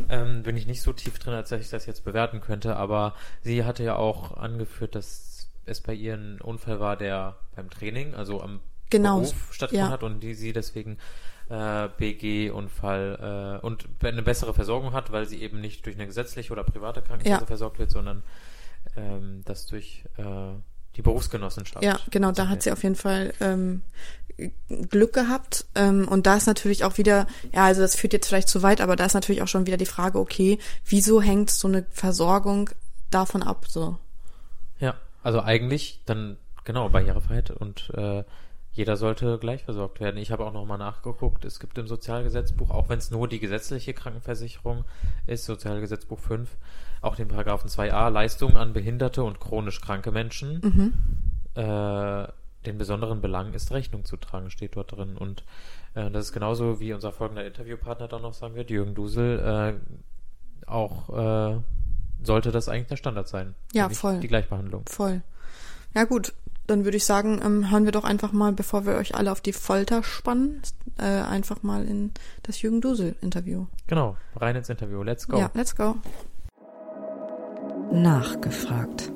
[0.08, 3.14] Ähm, bin ich nicht so tief drin, als dass ich das jetzt bewerten könnte, aber
[3.42, 8.14] sie hatte ja auch angeführt, dass es bei ihr ein Unfall war, der beim Training,
[8.14, 8.60] also am
[8.90, 9.92] Genau, Beruf stattgefunden ja.
[9.92, 10.96] hat und die sie deswegen
[11.50, 16.52] äh, BG-Unfall äh, und eine bessere Versorgung hat, weil sie eben nicht durch eine gesetzliche
[16.52, 17.46] oder private Krankenkasse Ja.
[17.46, 18.22] versorgt wird, sondern
[18.96, 20.22] ähm, das durch äh,
[20.98, 21.82] die Berufsgenossenschaft.
[21.84, 23.82] Ja, genau, da hat sie auf jeden Fall ähm,
[24.90, 25.64] Glück gehabt.
[25.76, 28.80] Ähm, und da ist natürlich auch wieder, ja, also das führt jetzt vielleicht zu weit,
[28.80, 32.70] aber da ist natürlich auch schon wieder die Frage, okay, wieso hängt so eine Versorgung
[33.10, 33.66] davon ab?
[33.68, 33.96] So.
[34.80, 38.24] Ja, also eigentlich dann genau Barrierefreiheit und äh,
[38.78, 40.16] jeder sollte gleich versorgt werden.
[40.18, 43.92] Ich habe auch nochmal nachgeguckt, es gibt im Sozialgesetzbuch, auch wenn es nur die gesetzliche
[43.92, 44.84] Krankenversicherung
[45.26, 46.48] ist, Sozialgesetzbuch 5,
[47.00, 50.92] auch den Paragraphen 2a, Leistungen an behinderte und chronisch kranke Menschen, Mhm.
[51.60, 52.28] äh,
[52.66, 55.16] den besonderen Belang ist Rechnung zu tragen, steht dort drin.
[55.16, 55.42] Und
[55.94, 60.70] äh, das ist genauso wie unser folgender Interviewpartner dann noch sagen wird, Jürgen Dusel, äh,
[60.70, 61.08] auch
[61.56, 61.60] äh,
[62.22, 63.56] sollte das eigentlich der Standard sein.
[63.72, 64.20] Ja, voll.
[64.20, 64.84] Die Gleichbehandlung.
[64.86, 65.22] Voll.
[65.94, 66.32] Ja gut,
[66.68, 69.40] dann würde ich sagen, ähm, hören wir doch einfach mal, bevor wir euch alle auf
[69.40, 70.60] die Folter spannen,
[70.98, 73.66] äh, einfach mal in das Jürgen Dusel-Interview.
[73.86, 75.02] Genau, rein ins Interview.
[75.02, 75.38] Let's go.
[75.38, 75.96] Ja, let's go.
[77.90, 79.10] Nachgefragt.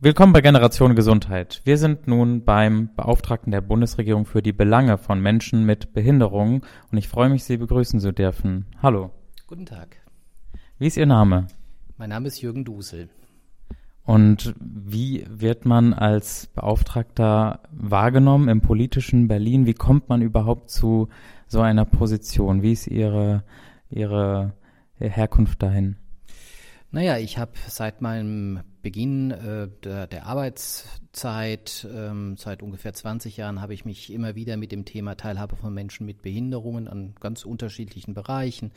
[0.00, 1.62] Willkommen bei Generation Gesundheit.
[1.64, 6.98] Wir sind nun beim Beauftragten der Bundesregierung für die Belange von Menschen mit Behinderungen und
[6.98, 8.66] ich freue mich, Sie begrüßen zu dürfen.
[8.82, 9.12] Hallo.
[9.46, 9.96] Guten Tag.
[10.78, 11.46] Wie ist Ihr Name?
[11.96, 13.08] Mein Name ist Jürgen Dusel.
[14.06, 19.66] Und wie wird man als Beauftragter wahrgenommen im politischen Berlin?
[19.66, 21.08] Wie kommt man überhaupt zu
[21.48, 22.62] so einer Position?
[22.62, 23.42] Wie ist Ihre,
[23.90, 24.54] Ihre
[24.98, 25.96] Herkunft dahin?
[26.92, 30.26] Naja, ich habe seit meinem Beginn äh, der, der
[31.16, 35.56] Arbeitszeit, ähm, seit ungefähr 20 Jahren, habe ich mich immer wieder mit dem Thema Teilhabe
[35.56, 38.70] von Menschen mit Behinderungen an ganz unterschiedlichen Bereichen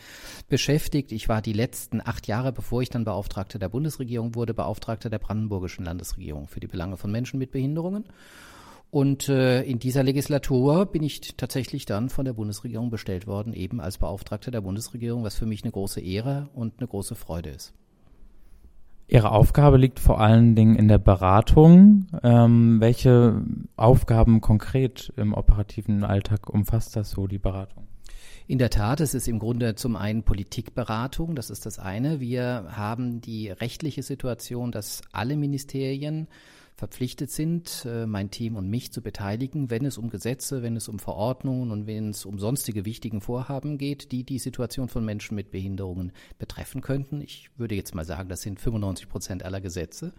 [0.47, 1.11] beschäftigt.
[1.11, 5.19] Ich war die letzten acht Jahre, bevor ich dann Beauftragter der Bundesregierung wurde, Beauftragter der
[5.19, 8.05] brandenburgischen Landesregierung für die Belange von Menschen mit Behinderungen.
[8.89, 13.81] Und äh, in dieser Legislatur bin ich tatsächlich dann von der Bundesregierung bestellt worden, eben
[13.81, 17.73] als Beauftragter der Bundesregierung, was für mich eine große Ehre und eine große Freude ist.
[19.11, 22.05] Ihre Aufgabe liegt vor allen Dingen in der Beratung.
[22.21, 23.41] Ähm, welche
[23.75, 27.87] Aufgaben konkret im operativen Alltag umfasst das so, die Beratung?
[28.45, 32.19] In der Tat, es ist im Grunde zum einen Politikberatung, das ist das eine.
[32.19, 36.27] Wir haben die rechtliche Situation, dass alle Ministerien
[36.79, 40.87] verpflichtet sind, äh, mein Team und mich zu beteiligen, wenn es um Gesetze, wenn es
[40.87, 45.35] um Verordnungen und wenn es um sonstige wichtigen Vorhaben geht, die die Situation von Menschen
[45.35, 47.21] mit Behinderungen betreffen könnten.
[47.21, 50.13] Ich würde jetzt mal sagen, das sind 95 Prozent aller Gesetze.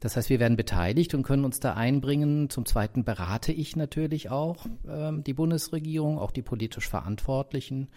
[0.00, 2.48] Das heißt, wir werden beteiligt und können uns da einbringen.
[2.48, 7.88] Zum Zweiten berate ich natürlich auch äh, die Bundesregierung, auch die politisch Verantwortlichen.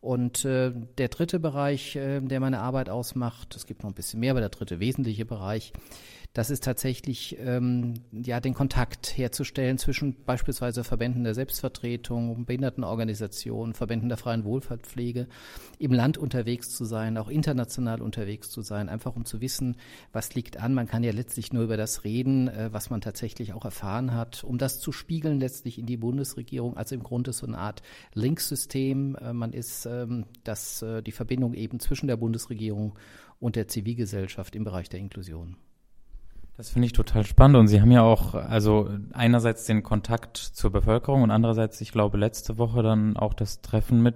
[0.00, 4.18] Und äh, der dritte Bereich, äh, der meine Arbeit ausmacht, es gibt noch ein bisschen
[4.18, 5.72] mehr, aber der dritte wesentliche Bereich,
[6.34, 14.08] das ist tatsächlich ähm, ja den Kontakt herzustellen zwischen beispielsweise Verbänden der Selbstvertretung, Behindertenorganisationen, Verbänden
[14.08, 15.28] der freien Wohlfahrtpflege,
[15.78, 19.76] im Land unterwegs zu sein, auch international unterwegs zu sein, einfach um zu wissen,
[20.12, 20.72] was liegt an.
[20.72, 24.42] Man kann ja letztlich nur über das reden, äh, was man tatsächlich auch erfahren hat,
[24.42, 26.78] um das zu spiegeln letztlich in die Bundesregierung.
[26.78, 27.82] Also im Grunde so eine Art
[28.14, 29.16] Linksystem.
[29.16, 32.98] Äh, man ist ähm, das, äh, die Verbindung eben zwischen der Bundesregierung
[33.38, 35.56] und der Zivilgesellschaft im Bereich der Inklusion.
[36.56, 40.70] Das finde ich total spannend und Sie haben ja auch, also einerseits den Kontakt zur
[40.70, 44.14] Bevölkerung und andererseits, ich glaube, letzte Woche dann auch das Treffen mit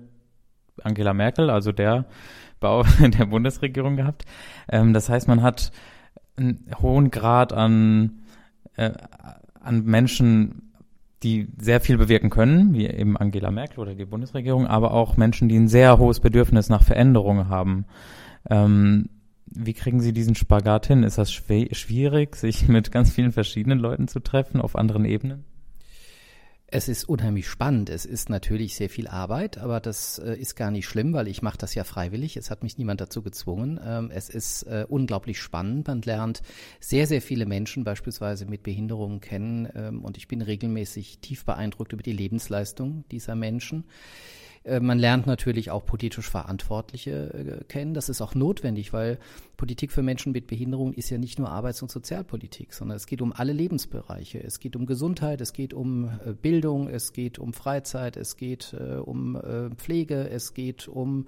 [0.83, 2.05] Angela Merkel, also der
[2.61, 4.25] Bau der Bundesregierung gehabt.
[4.69, 5.73] Ähm, das heißt, man hat
[6.37, 8.23] einen hohen Grad an,
[8.77, 8.93] äh,
[9.61, 10.73] an Menschen,
[11.23, 15.49] die sehr viel bewirken können, wie eben Angela Merkel oder die Bundesregierung, aber auch Menschen,
[15.49, 17.87] die ein sehr hohes Bedürfnis nach Veränderung haben.
[18.49, 19.09] Ähm,
[19.47, 21.03] wie kriegen Sie diesen Spagat hin?
[21.03, 25.45] Ist das schwierig, sich mit ganz vielen verschiedenen Leuten zu treffen auf anderen Ebenen?
[26.69, 27.91] Es ist unheimlich spannend.
[27.91, 31.41] Es ist natürlich sehr viel Arbeit, aber das äh, ist gar nicht schlimm, weil ich
[31.41, 32.37] mache das ja freiwillig.
[32.37, 33.79] Es hat mich niemand dazu gezwungen.
[33.85, 35.87] Ähm, es ist äh, unglaublich spannend.
[35.87, 36.43] Man lernt
[36.81, 41.93] sehr, sehr viele Menschen beispielsweise mit Behinderungen kennen ähm, und ich bin regelmäßig tief beeindruckt
[41.93, 43.85] über die Lebensleistung dieser Menschen.
[44.67, 47.95] Äh, man lernt natürlich auch politisch Verantwortliche äh, kennen.
[47.95, 49.19] Das ist auch notwendig, weil
[49.57, 53.23] Politik für Menschen mit Behinderung ist ja nicht nur Arbeits- und Sozialpolitik, sondern es geht
[53.23, 54.43] um alle Lebensbereiche.
[54.43, 58.75] Es geht um Gesundheit, es geht um äh, Bildung, es geht um Freizeit, es geht
[58.75, 59.39] um
[59.77, 61.27] Pflege, es geht um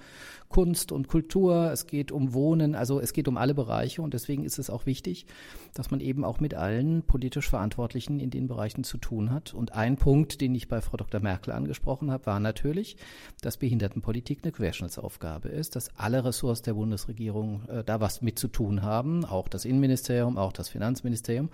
[0.48, 4.44] Kunst und Kultur, es geht um Wohnen, also es geht um alle Bereiche und deswegen
[4.44, 5.26] ist es auch wichtig,
[5.74, 9.54] dass man eben auch mit allen politisch Verantwortlichen in den Bereichen zu tun hat.
[9.54, 11.20] Und ein Punkt, den ich bei Frau Dr.
[11.20, 12.96] Merkel angesprochen habe, war natürlich,
[13.40, 18.48] dass Behindertenpolitik eine Querschnittsaufgabe ist, dass alle Ressorts der Bundesregierung äh, da was mit zu
[18.48, 21.50] tun haben, auch das Innenministerium, auch das Finanzministerium.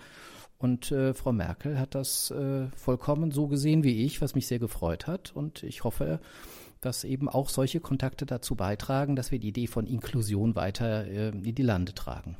[0.58, 4.58] Und äh, Frau Merkel hat das äh, vollkommen so gesehen wie ich, was mich sehr
[4.58, 5.32] gefreut hat.
[5.34, 6.20] Und ich hoffe,
[6.80, 11.28] dass eben auch solche Kontakte dazu beitragen, dass wir die Idee von Inklusion weiter äh,
[11.28, 12.36] in die Lande tragen.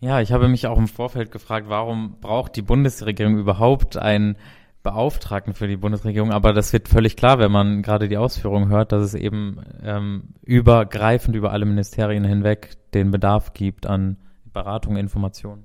[0.00, 4.36] Ja, ich habe mich auch im Vorfeld gefragt, warum braucht die Bundesregierung überhaupt ein
[4.84, 8.92] Beauftragten für die Bundesregierung, aber das wird völlig klar, wenn man gerade die Ausführungen hört,
[8.92, 14.18] dass es eben ähm, übergreifend über alle Ministerien hinweg den Bedarf gibt an
[14.52, 15.64] Beratung, Informationen.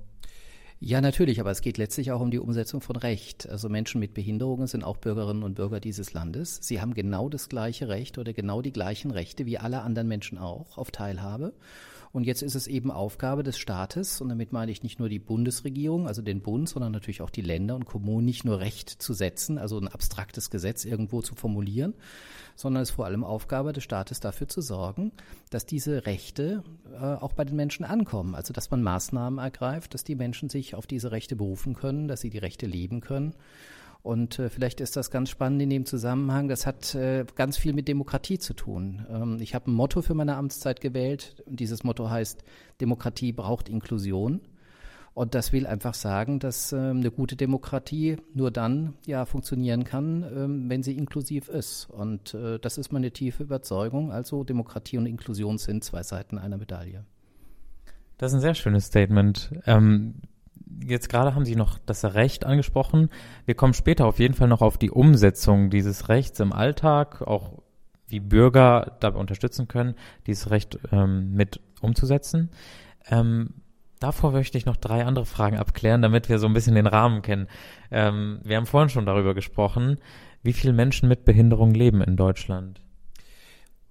[0.82, 3.46] Ja, natürlich, aber es geht letztlich auch um die Umsetzung von Recht.
[3.46, 6.58] Also Menschen mit Behinderungen sind auch Bürgerinnen und Bürger dieses Landes.
[6.62, 10.38] Sie haben genau das gleiche Recht oder genau die gleichen Rechte wie alle anderen Menschen
[10.38, 11.52] auch auf Teilhabe.
[12.12, 15.20] Und jetzt ist es eben Aufgabe des Staates, und damit meine ich nicht nur die
[15.20, 19.12] Bundesregierung, also den Bund, sondern natürlich auch die Länder und Kommunen, nicht nur Recht zu
[19.12, 21.94] setzen, also ein abstraktes Gesetz irgendwo zu formulieren,
[22.56, 25.12] sondern es ist vor allem Aufgabe des Staates dafür zu sorgen,
[25.50, 28.34] dass diese Rechte äh, auch bei den Menschen ankommen.
[28.34, 32.22] Also dass man Maßnahmen ergreift, dass die Menschen sich auf diese Rechte berufen können, dass
[32.22, 33.34] sie die Rechte leben können
[34.02, 36.48] und äh, vielleicht ist das ganz spannend in dem Zusammenhang.
[36.48, 39.06] Das hat äh, ganz viel mit Demokratie zu tun.
[39.10, 41.42] Ähm, ich habe ein Motto für meine Amtszeit gewählt.
[41.46, 42.42] Dieses Motto heißt,
[42.80, 44.40] Demokratie braucht Inklusion.
[45.12, 50.22] Und das will einfach sagen, dass äh, eine gute Demokratie nur dann ja funktionieren kann,
[50.22, 51.90] äh, wenn sie inklusiv ist.
[51.90, 54.12] Und äh, das ist meine tiefe Überzeugung.
[54.12, 57.04] Also Demokratie und Inklusion sind zwei Seiten einer Medaille.
[58.16, 59.50] Das ist ein sehr schönes Statement.
[59.66, 60.14] Ähm,
[60.86, 63.10] jetzt gerade haben Sie noch das Recht angesprochen.
[63.44, 67.62] Wir kommen später auf jeden Fall noch auf die Umsetzung dieses Rechts im Alltag, auch
[68.08, 69.94] wie Bürger dabei unterstützen können,
[70.26, 72.50] dieses Recht ähm, mit umzusetzen.
[73.08, 73.54] Ähm,
[74.00, 77.22] davor möchte ich noch drei andere Fragen abklären, damit wir so ein bisschen den Rahmen
[77.22, 77.46] kennen.
[77.90, 79.98] Ähm, wir haben vorhin schon darüber gesprochen,
[80.42, 82.80] wie viele Menschen mit Behinderung leben in Deutschland.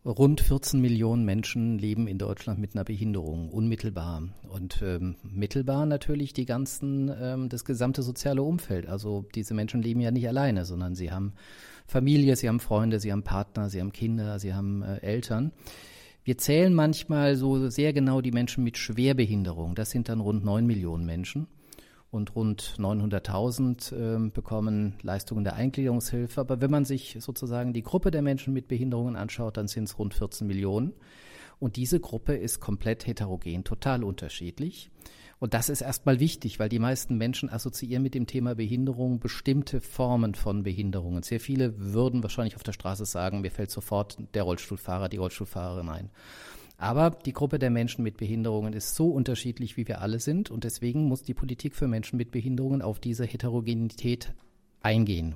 [0.06, 4.24] Rund 14 Millionen Menschen leben in Deutschland mit einer Behinderung, unmittelbar.
[4.48, 8.88] Und ähm, mittelbar natürlich die ganzen, ähm, das gesamte soziale Umfeld.
[8.88, 11.34] Also diese Menschen leben ja nicht alleine, sondern sie haben
[11.86, 15.52] Familie, sie haben Freunde, sie haben Partner, sie haben Kinder, sie haben äh, Eltern.
[16.24, 19.76] Wir zählen manchmal so sehr genau die Menschen mit Schwerbehinderung.
[19.76, 21.48] Das sind dann rund neun Millionen Menschen
[22.12, 26.42] und rund 900.000 äh, bekommen Leistungen der Eingliederungshilfe.
[26.42, 30.00] Aber wenn man sich sozusagen die Gruppe der Menschen mit Behinderungen anschaut, dann sind es
[30.00, 30.94] rund 14 Millionen.
[31.60, 34.90] Und diese Gruppe ist komplett heterogen, total unterschiedlich.
[35.40, 39.80] Und das ist erstmal wichtig, weil die meisten Menschen assoziieren mit dem Thema Behinderung bestimmte
[39.80, 41.24] Formen von Behinderungen.
[41.24, 45.90] Sehr viele würden wahrscheinlich auf der Straße sagen, mir fällt sofort der Rollstuhlfahrer, die Rollstuhlfahrerin
[45.90, 46.10] ein.
[46.80, 50.50] Aber die Gruppe der Menschen mit Behinderungen ist so unterschiedlich, wie wir alle sind.
[50.50, 54.34] Und deswegen muss die Politik für Menschen mit Behinderungen auf diese Heterogenität
[54.82, 55.36] eingehen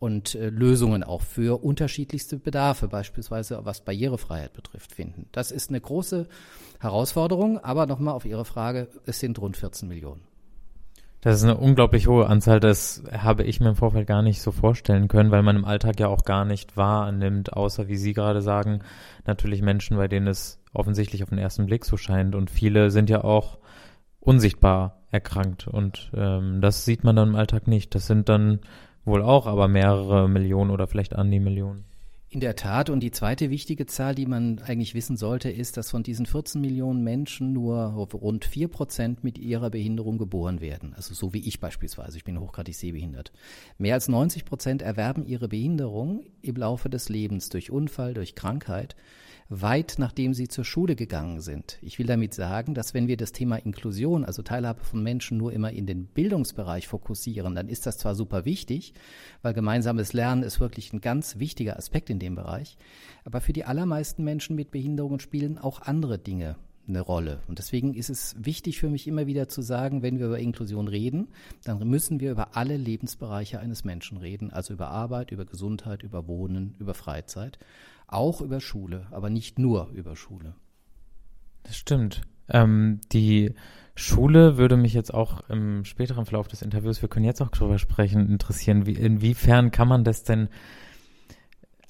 [0.00, 5.28] und äh, Lösungen auch für unterschiedlichste Bedarfe, beispielsweise was Barrierefreiheit betrifft, finden.
[5.30, 6.26] Das ist eine große
[6.80, 10.22] Herausforderung, aber nochmal auf Ihre Frage, es sind rund 14 Millionen.
[11.24, 14.52] Das ist eine unglaublich hohe Anzahl, das habe ich mir im Vorfeld gar nicht so
[14.52, 18.42] vorstellen können, weil man im Alltag ja auch gar nicht wahrnimmt, außer wie Sie gerade
[18.42, 18.80] sagen,
[19.24, 22.34] natürlich Menschen, bei denen es offensichtlich auf den ersten Blick so scheint.
[22.34, 23.56] Und viele sind ja auch
[24.20, 27.94] unsichtbar erkrankt und ähm, das sieht man dann im Alltag nicht.
[27.94, 28.60] Das sind dann
[29.06, 31.86] wohl auch aber mehrere Millionen oder vielleicht an die Millionen.
[32.34, 32.90] In der Tat.
[32.90, 36.60] Und die zweite wichtige Zahl, die man eigentlich wissen sollte, ist, dass von diesen 14
[36.60, 37.76] Millionen Menschen nur
[38.12, 40.94] rund 4 Prozent mit ihrer Behinderung geboren werden.
[40.96, 42.16] Also so wie ich beispielsweise.
[42.16, 43.30] Ich bin hochgradig sehbehindert.
[43.78, 48.96] Mehr als 90 Prozent erwerben ihre Behinderung im Laufe des Lebens durch Unfall, durch Krankheit
[49.48, 51.78] weit nachdem sie zur Schule gegangen sind.
[51.82, 55.52] Ich will damit sagen, dass wenn wir das Thema Inklusion, also Teilhabe von Menschen, nur
[55.52, 58.94] immer in den Bildungsbereich fokussieren, dann ist das zwar super wichtig,
[59.42, 62.78] weil gemeinsames Lernen ist wirklich ein ganz wichtiger Aspekt in dem Bereich,
[63.24, 67.40] aber für die allermeisten Menschen mit Behinderungen spielen auch andere Dinge eine Rolle.
[67.48, 70.88] Und deswegen ist es wichtig für mich immer wieder zu sagen, wenn wir über Inklusion
[70.88, 71.28] reden,
[71.64, 76.28] dann müssen wir über alle Lebensbereiche eines Menschen reden, also über Arbeit, über Gesundheit, über
[76.28, 77.58] Wohnen, über Freizeit
[78.14, 80.54] auch über Schule, aber nicht nur über Schule.
[81.64, 82.22] Das stimmt.
[82.48, 83.54] Ähm, die
[83.94, 87.78] Schule würde mich jetzt auch im späteren Verlauf des Interviews, wir können jetzt auch drüber
[87.78, 88.86] sprechen, interessieren.
[88.86, 90.48] Wie, inwiefern kann man das denn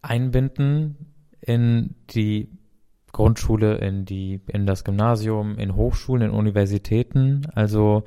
[0.03, 2.51] einbinden in die
[3.13, 7.47] Grundschule, in die, in das Gymnasium, in Hochschulen, in Universitäten?
[7.55, 8.05] Also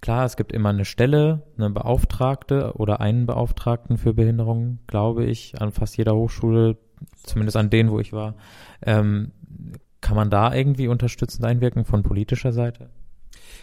[0.00, 5.60] klar, es gibt immer eine Stelle, eine Beauftragte oder einen Beauftragten für Behinderungen, glaube ich,
[5.60, 6.76] an fast jeder Hochschule
[7.22, 8.34] zumindest an denen, wo ich war.
[8.82, 9.32] Ähm,
[10.00, 12.90] kann man da irgendwie unterstützend einwirken von politischer Seite?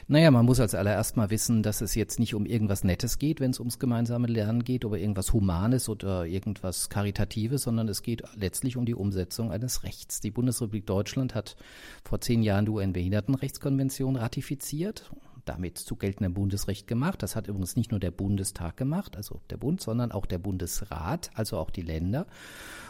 [0.08, 3.40] Naja, man muss als allererst mal wissen, dass es jetzt nicht um irgendwas Nettes geht,
[3.40, 8.24] wenn es ums gemeinsame Lernen geht, oder irgendwas Humanes oder irgendwas Karitatives, sondern es geht
[8.36, 10.20] letztlich um die Umsetzung eines Rechts.
[10.20, 11.56] Die Bundesrepublik Deutschland hat
[12.04, 15.10] vor zehn Jahren die UN-Behindertenrechtskonvention ratifiziert
[15.46, 17.22] damit zu geltendem Bundesrecht gemacht.
[17.22, 21.32] Das hat übrigens nicht nur der Bundestag gemacht, also der Bund, sondern auch der Bundesrat,
[21.34, 22.28] also auch die Länder.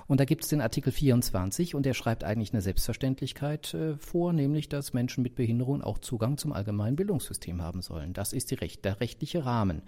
[0.08, 4.34] Und da gibt es den Artikel 24 und der schreibt eigentlich eine Selbstverständlichkeit äh, vor,
[4.34, 8.14] nämlich dass Menschen mit Behinderungen auch Zugang zum allgemeinen Bildungssystem haben sollen.
[8.14, 9.82] Das ist Recht, der rechtliche Rahmen.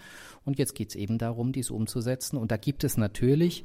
[0.45, 2.37] Und jetzt geht es eben darum, dies umzusetzen.
[2.37, 3.63] Und da gibt es natürlich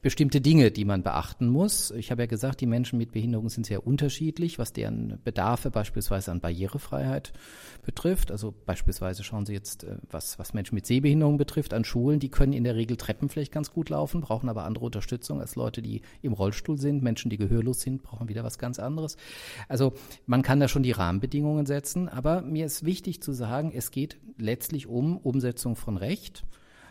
[0.00, 1.90] bestimmte Dinge, die man beachten muss.
[1.90, 6.30] Ich habe ja gesagt, die Menschen mit Behinderung sind sehr unterschiedlich, was deren Bedarfe beispielsweise
[6.30, 7.32] an Barrierefreiheit
[7.84, 8.30] betrifft.
[8.30, 12.30] Also beispielsweise schauen Sie jetzt, äh, was, was Menschen mit Sehbehinderung betrifft, an Schulen, die
[12.30, 15.82] können in der Regel Treppen vielleicht ganz gut laufen, brauchen aber andere Unterstützung als Leute,
[15.82, 17.02] die im Rollstuhl sind.
[17.02, 19.16] Menschen, die gehörlos sind, brauchen wieder was ganz anderes.
[19.68, 19.94] Also
[20.26, 24.18] man kann da schon die Rahmenbedingungen setzen, aber mir ist wichtig zu sagen, es geht
[24.36, 26.44] letztlich um Umsetzung von Recht.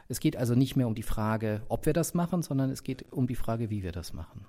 [0.09, 3.05] Es geht also nicht mehr um die Frage, ob wir das machen, sondern es geht
[3.11, 4.45] um die Frage, wie wir das machen.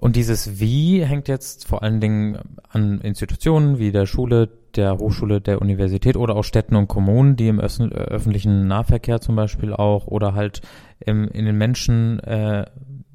[0.00, 2.38] Und dieses Wie hängt jetzt vor allen Dingen
[2.70, 7.48] an Institutionen wie der Schule, der Hochschule, der Universität oder auch Städten und Kommunen, die
[7.48, 10.62] im öffentlichen Nahverkehr zum Beispiel auch oder halt
[11.00, 12.64] im, in den Menschen, äh,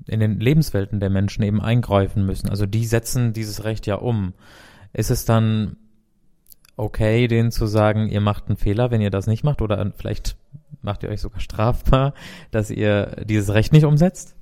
[0.06, 2.50] in den Lebenswelten der Menschen eben eingreifen müssen.
[2.50, 4.34] Also die setzen dieses Recht ja um.
[4.94, 5.78] Ist es dann
[6.78, 10.38] okay, denen zu sagen, ihr macht einen Fehler, wenn ihr das nicht macht oder vielleicht
[10.86, 12.14] macht ihr euch sogar strafbar,
[12.52, 14.36] dass ihr dieses Recht nicht umsetzt?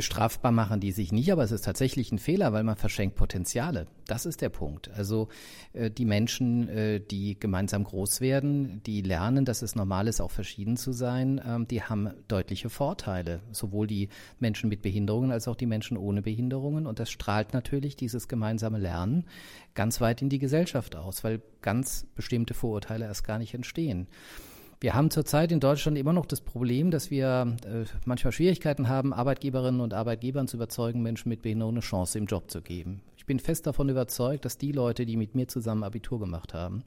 [0.00, 3.86] Strafbar machen die sich nicht, aber es ist tatsächlich ein Fehler, weil man verschenkt Potenziale.
[4.06, 4.90] Das ist der Punkt.
[4.90, 5.28] Also
[5.72, 10.30] äh, die Menschen, äh, die gemeinsam groß werden, die lernen, dass es normal ist, auch
[10.30, 13.40] verschieden zu sein, ähm, die haben deutliche Vorteile.
[13.52, 14.08] Sowohl die
[14.40, 16.86] Menschen mit Behinderungen als auch die Menschen ohne Behinderungen.
[16.86, 19.26] Und das strahlt natürlich dieses gemeinsame Lernen
[19.74, 24.08] ganz weit in die Gesellschaft aus, weil ganz bestimmte Vorurteile erst gar nicht entstehen.
[24.84, 29.14] Wir haben zurzeit in Deutschland immer noch das Problem, dass wir äh, manchmal Schwierigkeiten haben,
[29.14, 33.00] Arbeitgeberinnen und Arbeitgebern zu überzeugen, Menschen mit Behinderung eine Chance im Job zu geben.
[33.16, 36.84] Ich bin fest davon überzeugt, dass die Leute, die mit mir zusammen Abitur gemacht haben,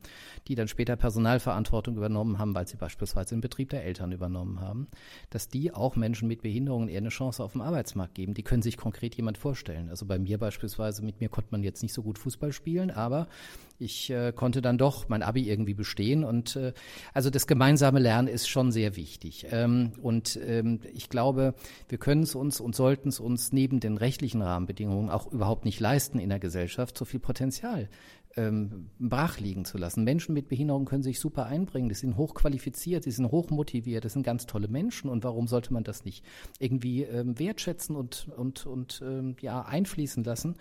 [0.47, 4.89] die dann später Personalverantwortung übernommen haben, weil sie beispielsweise den Betrieb der Eltern übernommen haben,
[5.31, 8.35] dass die auch Menschen mit Behinderungen eher eine Chance auf dem Arbeitsmarkt geben.
[8.35, 9.89] Die können sich konkret jemand vorstellen.
[9.89, 13.27] Also bei mir beispielsweise, mit mir konnte man jetzt nicht so gut Fußball spielen, aber
[13.80, 16.73] ich äh, konnte dann doch mein Abi irgendwie bestehen und äh,
[17.13, 19.47] also das gemeinsame Lernen ist schon sehr wichtig.
[19.51, 21.53] Ähm, und ähm, ich glaube,
[21.89, 25.80] wir können es uns und sollten es uns neben den rechtlichen Rahmenbedingungen auch überhaupt nicht
[25.80, 27.89] leisten in der Gesellschaft, so viel Potenzial
[28.38, 30.03] ähm, brach liegen zu lassen.
[30.03, 34.23] Menschen mit Behinderung können sich super einbringen, die sind hochqualifiziert, die sind hochmotiviert, das sind
[34.23, 36.23] ganz tolle Menschen und warum sollte man das nicht
[36.59, 40.55] irgendwie ähm, wertschätzen und, und, und ähm, ja, einfließen lassen?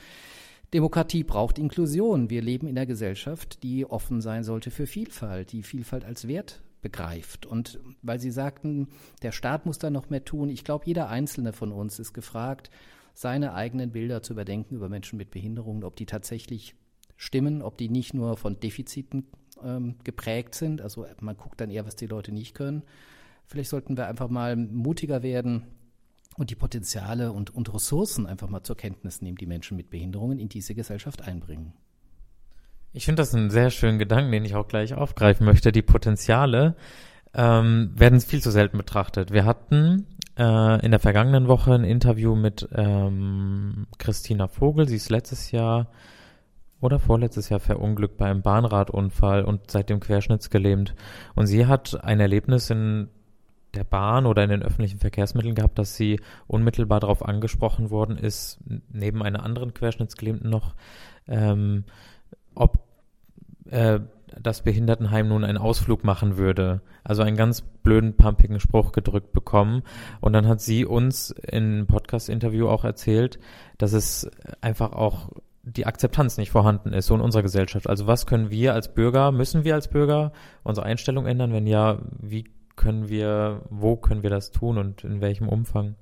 [0.76, 2.28] Demokratie braucht Inklusion.
[2.28, 6.60] Wir leben in einer Gesellschaft, die offen sein sollte für Vielfalt, die Vielfalt als Wert
[6.82, 7.46] begreift.
[7.46, 8.88] Und weil Sie sagten,
[9.22, 12.70] der Staat muss da noch mehr tun, ich glaube, jeder Einzelne von uns ist gefragt,
[13.14, 16.74] seine eigenen Bilder zu überdenken über Menschen mit Behinderungen, ob die tatsächlich
[17.16, 19.28] stimmen, ob die nicht nur von Defiziten
[19.64, 20.82] ähm, geprägt sind.
[20.82, 22.82] Also man guckt dann eher, was die Leute nicht können.
[23.46, 25.62] Vielleicht sollten wir einfach mal mutiger werden,
[26.36, 30.38] und die Potenziale und, und Ressourcen einfach mal zur Kenntnis nehmen, die Menschen mit Behinderungen
[30.38, 31.72] in diese Gesellschaft einbringen.
[32.92, 35.72] Ich finde das einen sehr schönen Gedanken, den ich auch gleich aufgreifen möchte.
[35.72, 36.76] Die Potenziale
[37.34, 39.32] ähm, werden viel zu selten betrachtet.
[39.32, 40.06] Wir hatten
[40.38, 44.88] äh, in der vergangenen Woche ein Interview mit ähm, Christina Vogel.
[44.88, 45.90] Sie ist letztes Jahr
[46.80, 50.94] oder vorletztes Jahr verunglückt bei einem Bahnradunfall und seitdem querschnittsgelähmt.
[51.34, 53.08] Und sie hat ein Erlebnis in
[53.76, 58.58] der Bahn oder in den öffentlichen Verkehrsmitteln gehabt, dass sie unmittelbar darauf angesprochen worden ist,
[58.92, 60.74] neben einer anderen Querschnittsgelähmten noch,
[61.28, 61.84] ähm,
[62.54, 62.80] ob
[63.70, 64.00] äh,
[64.40, 66.82] das Behindertenheim nun einen Ausflug machen würde.
[67.04, 69.82] Also einen ganz blöden, pumpigen Spruch gedrückt bekommen.
[70.20, 73.38] Und dann hat sie uns in Podcast-Interview auch erzählt,
[73.78, 75.30] dass es einfach auch
[75.62, 77.88] die Akzeptanz nicht vorhanden ist, so in unserer Gesellschaft.
[77.88, 81.52] Also was können wir als Bürger, müssen wir als Bürger unsere Einstellung ändern?
[81.52, 82.44] Wenn ja, wie
[82.76, 85.96] können wir, wo können wir das tun und in welchem Umfang?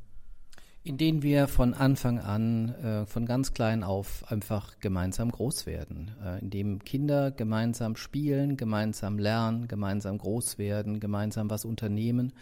[0.83, 6.11] Indem wir von Anfang an, äh, von ganz klein auf einfach gemeinsam groß werden.
[6.23, 12.35] Äh, indem Kinder gemeinsam spielen, gemeinsam lernen, gemeinsam groß werden, gemeinsam was unternehmen.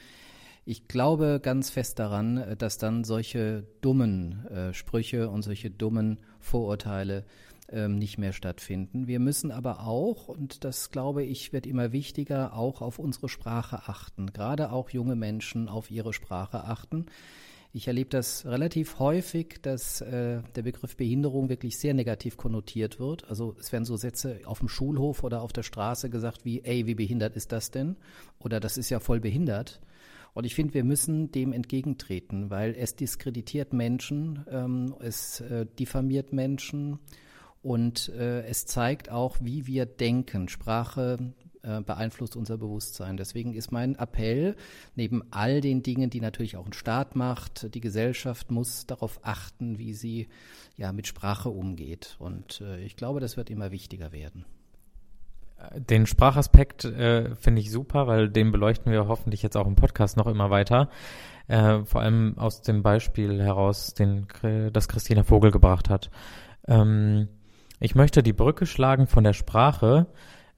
[0.64, 6.18] Ich glaube ganz fest daran, äh, dass dann solche dummen äh, Sprüche und solche dummen
[6.40, 7.24] Vorurteile
[7.72, 9.06] ähm, nicht mehr stattfinden.
[9.06, 13.88] Wir müssen aber auch, und das glaube ich wird immer wichtiger, auch auf unsere Sprache
[13.88, 14.32] achten.
[14.32, 17.06] Gerade auch junge Menschen auf ihre Sprache achten.
[17.74, 23.26] Ich erlebe das relativ häufig, dass äh, der Begriff Behinderung wirklich sehr negativ konnotiert wird.
[23.30, 26.86] Also es werden so Sätze auf dem Schulhof oder auf der Straße gesagt wie, ey,
[26.86, 27.96] wie behindert ist das denn?
[28.38, 29.80] Oder das ist ja voll behindert.
[30.34, 36.32] Und ich finde, wir müssen dem entgegentreten, weil es diskreditiert Menschen, ähm, es äh, diffamiert
[36.32, 36.98] Menschen
[37.62, 40.48] und äh, es zeigt auch, wie wir denken.
[40.48, 41.32] Sprache
[41.62, 43.16] äh, beeinflusst unser Bewusstsein.
[43.16, 44.56] Deswegen ist mein Appell,
[44.96, 49.78] neben all den Dingen, die natürlich auch ein Staat macht, die Gesellschaft muss darauf achten,
[49.78, 50.28] wie sie
[50.76, 52.16] ja mit Sprache umgeht.
[52.18, 54.44] Und äh, ich glaube, das wird immer wichtiger werden.
[55.76, 60.16] Den Sprachaspekt äh, finde ich super, weil den beleuchten wir hoffentlich jetzt auch im Podcast
[60.16, 60.88] noch immer weiter.
[61.46, 64.26] Äh, vor allem aus dem Beispiel heraus, den,
[64.72, 66.10] das Christina Vogel gebracht hat.
[66.66, 67.28] Ähm,
[67.82, 70.06] ich möchte die Brücke schlagen von der Sprache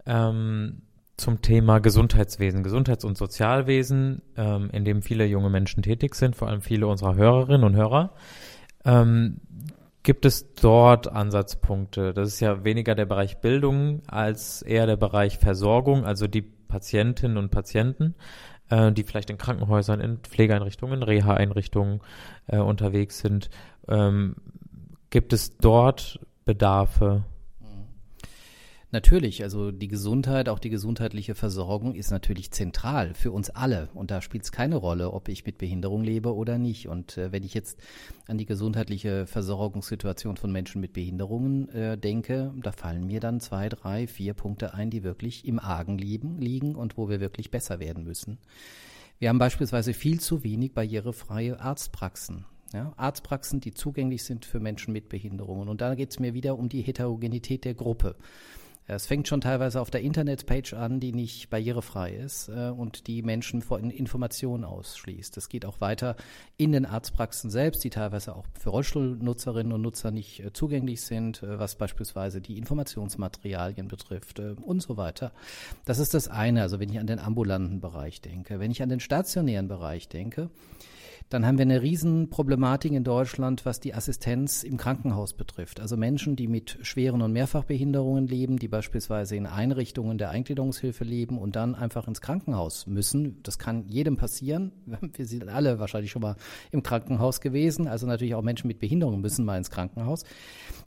[0.05, 0.83] ähm,
[1.16, 6.49] zum Thema Gesundheitswesen, Gesundheits- und Sozialwesen, ähm, in dem viele junge Menschen tätig sind, vor
[6.49, 8.14] allem viele unserer Hörerinnen und Hörer.
[8.85, 9.41] Ähm,
[10.03, 12.12] gibt es dort Ansatzpunkte?
[12.12, 17.39] Das ist ja weniger der Bereich Bildung als eher der Bereich Versorgung, also die Patientinnen
[17.39, 18.16] und Patienten,
[18.68, 22.01] äh, die vielleicht in Krankenhäusern, in Pflegeeinrichtungen, Reha-Einrichtungen
[22.49, 23.49] äh, unterwegs sind.
[23.89, 24.37] Ähm,
[25.09, 27.25] gibt es dort Bedarfe?
[28.95, 33.89] Natürlich, also die Gesundheit, auch die gesundheitliche Versorgung ist natürlich zentral für uns alle.
[33.93, 36.87] Und da spielt es keine Rolle, ob ich mit Behinderung lebe oder nicht.
[36.87, 37.81] Und äh, wenn ich jetzt
[38.29, 43.69] an die gesundheitliche Versorgungssituation von Menschen mit Behinderungen äh, denke, da fallen mir dann zwei,
[43.69, 47.81] drei, vier Punkte ein, die wirklich im Argen liegen, liegen und wo wir wirklich besser
[47.81, 48.39] werden müssen.
[49.19, 52.47] Wir haben beispielsweise viel zu wenig barrierefreie Arztpraxen.
[52.75, 55.68] Ja, Arztpraxen, die zugänglich sind für Menschen mit Behinderungen.
[55.68, 58.16] Und da geht es mir wieder um die Heterogenität der Gruppe.
[58.87, 63.22] Es fängt schon teilweise auf der Internetpage an, die nicht barrierefrei ist äh, und die
[63.22, 65.37] Menschen vor Informationen ausschließt.
[65.39, 66.16] Es geht auch weiter
[66.59, 71.43] in den Arztpraxen selbst, die teilweise auch für Rollstuhlnutzerinnen und Nutzer nicht äh, zugänglich sind,
[71.43, 75.33] äh, was beispielsweise die Informationsmaterialien betrifft und so weiter.
[75.87, 78.61] Das ist das eine, also wenn ich an den ambulanten Bereich denke.
[78.61, 80.51] Wenn ich an den stationären Bereich denke,
[81.31, 85.81] Dann haben wir eine Riesenproblematik in Deutschland, was die Assistenz im Krankenhaus betrifft.
[85.81, 91.39] Also Menschen, die mit schweren und Mehrfachbehinderungen leben, die beispielsweise in Einrichtungen der Eingliederungshilfe leben
[91.39, 93.43] und dann einfach ins Krankenhaus müssen.
[93.43, 94.72] Das kann jedem passieren.
[95.14, 96.37] Wir sind alle wahrscheinlich schon mal
[96.70, 97.89] im Krankenhaus gewesen.
[97.89, 100.25] Also natürlich auch Menschen mit Behinderungen müssen mal ins Krankenhaus.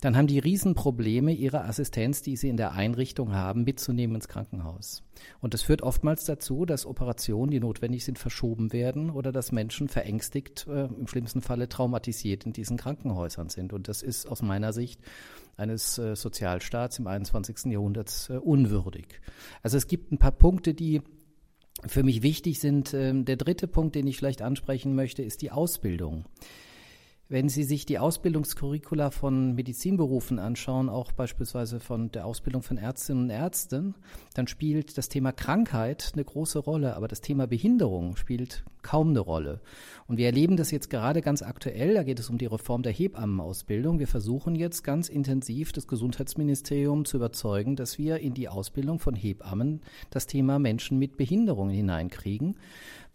[0.02, 5.04] Dann haben die Riesenprobleme, ihre Assistenz, die sie in der Einrichtung haben, mitzunehmen ins Krankenhaus.
[5.42, 9.88] Und das führt oftmals dazu, dass Operationen, die notwendig sind, verschoben werden oder dass Menschen
[9.88, 13.74] verängstigt, äh, im schlimmsten Falle traumatisiert in diesen Krankenhäusern sind.
[13.74, 15.00] Und das ist aus meiner Sicht
[15.58, 17.72] eines äh, Sozialstaats im 21.
[17.72, 19.22] Jahrhundert äh, unwürdig.
[19.64, 21.02] Also es gibt ein paar Punkte, die
[21.86, 22.94] für mich wichtig sind.
[22.94, 26.26] Ähm, der dritte Punkt, den ich vielleicht ansprechen möchte, ist die Ausbildung.
[27.30, 33.24] Wenn Sie sich die Ausbildungskurricula von Medizinberufen anschauen, auch beispielsweise von der Ausbildung von Ärztinnen
[33.24, 33.96] und Ärzten,
[34.34, 39.20] dann spielt das Thema Krankheit eine große Rolle, aber das Thema Behinderung spielt kaum eine
[39.20, 39.60] Rolle.
[40.08, 42.94] Und wir erleben das jetzt gerade ganz aktuell, da geht es um die Reform der
[42.94, 44.00] Hebammenausbildung.
[44.00, 49.16] Wir versuchen jetzt ganz intensiv das Gesundheitsministerium zu überzeugen, dass wir in die Ausbildung von
[49.16, 52.56] Hebammen das Thema Menschen mit Behinderungen hineinkriegen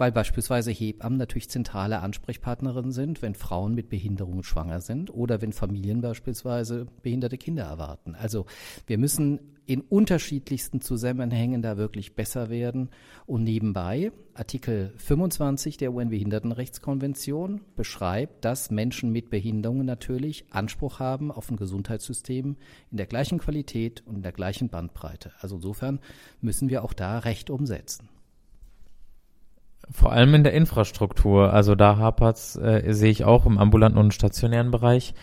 [0.02, 5.52] weil beispielsweise Hebammen natürlich zentrale Ansprechpartnerinnen sind, wenn Frauen mit Behinderungen schwanger sind oder wenn
[5.52, 8.16] Familien beispielsweise behinderte Kinder erwarten.
[8.16, 8.46] Also
[8.88, 12.90] wir müssen in unterschiedlichsten Zusammenhängen da wirklich besser werden.
[13.26, 21.48] Und nebenbei, Artikel 25 der UN-Behindertenrechtskonvention beschreibt, dass Menschen mit Behinderungen natürlich Anspruch haben auf
[21.48, 22.56] ein Gesundheitssystem
[22.90, 25.30] in der gleichen Qualität und in der gleichen Bandbreite.
[25.38, 26.00] Also insofern
[26.40, 28.08] müssen wir auch da Recht umsetzen.
[29.90, 31.52] Vor allem in der Infrastruktur.
[31.52, 35.14] Also da hapert's, äh, sehe ich auch im ambulanten und stationären Bereich.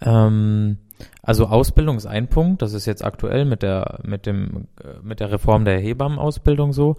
[0.00, 0.78] Ähm,
[1.22, 2.62] also Ausbildung ist ein Punkt.
[2.62, 6.96] Das ist jetzt aktuell mit der mit dem äh, mit der Reform der Hebammenausbildung so.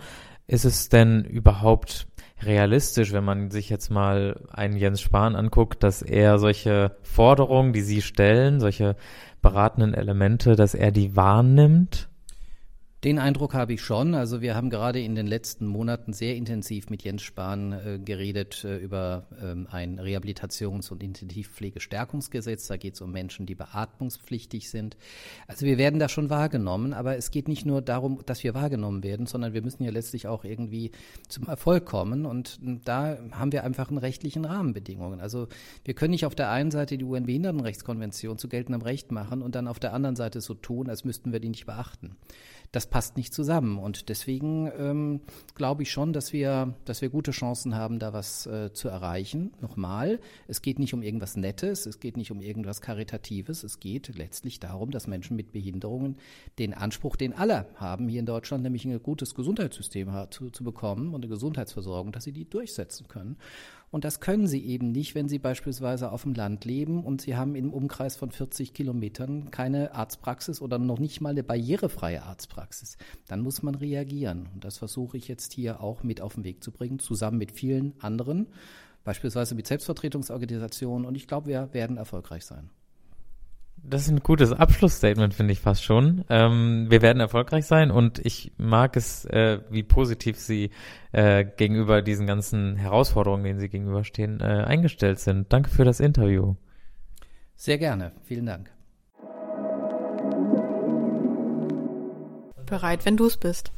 [0.47, 2.07] Ist es denn überhaupt
[2.43, 7.82] realistisch, wenn man sich jetzt mal einen Jens Spahn anguckt, dass er solche Forderungen, die
[7.82, 8.95] Sie stellen, solche
[9.41, 12.09] beratenden Elemente, dass er die wahrnimmt?
[13.04, 14.14] Den Eindruck habe ich schon.
[14.14, 18.64] Also wir haben gerade in den letzten Monaten sehr intensiv mit Jens Spahn äh, geredet
[18.64, 22.68] äh, über ähm, ein Rehabilitations- und Intensivpflegestärkungsgesetz.
[22.68, 24.97] Da geht es um Menschen, die beatmungspflichtig sind.
[25.47, 29.02] Also wir werden da schon wahrgenommen, aber es geht nicht nur darum, dass wir wahrgenommen
[29.04, 30.91] werden, sondern wir müssen ja letztlich auch irgendwie
[31.28, 32.28] zum Erfolg kommen.
[32.28, 35.22] Und da haben wir einfach einen rechtlichen Rahmenbedingungen.
[35.22, 35.47] Also
[35.86, 39.68] wir können nicht auf der einen Seite die UN-Behindertenrechtskonvention zu geltendem Recht machen und dann
[39.68, 42.16] auf der anderen Seite so tun, als müssten wir die nicht beachten
[42.72, 43.80] das passt nicht zusammen.
[43.80, 45.22] Und deswegen ähm,
[45.56, 49.54] glaube ich schon, dass wir, dass wir gute Chancen haben, da was äh, zu erreichen.
[49.62, 54.16] Nochmal, es geht nicht um irgendwas Nettes, es geht nicht um irgendwas Karitatives, es geht
[54.16, 56.18] letztlich darum, dass Menschen mit Behinderungen
[56.60, 61.16] den Anspruch, den alle haben hier in Deutschland, nämlich ein gutes Gesundheitssystem zu, zu bekommen
[61.16, 63.38] und eine Gesundheitsversorgung, dass sie die durchsetzen können.
[63.92, 67.36] Und das können sie eben nicht, wenn sie beispielsweise auf dem Land leben und sie
[67.36, 72.98] haben im Umkreis von 40 Kilometern keine Arztpraxis oder noch nicht mal eine barrierefreie Arztpraxis.
[73.28, 74.48] Dann muss man reagieren.
[74.54, 77.52] Und das versuche ich jetzt hier auch mit auf den Weg zu bringen, zusammen mit
[77.52, 78.48] vielen anderen,
[79.04, 81.06] beispielsweise mit Selbstvertretungsorganisationen.
[81.06, 82.70] Und ich glaube, wir werden erfolgreich sein.
[83.84, 86.24] Das ist ein gutes Abschlussstatement, finde ich fast schon.
[86.30, 90.70] Ähm, wir werden erfolgreich sein und ich mag es, äh, wie positiv Sie
[91.12, 95.52] äh, gegenüber diesen ganzen Herausforderungen, denen Sie gegenüberstehen, äh, eingestellt sind.
[95.52, 96.56] Danke für das Interview.
[97.56, 98.12] Sehr gerne.
[98.24, 98.72] Vielen Dank.
[102.68, 103.72] Bereit, wenn du es bist.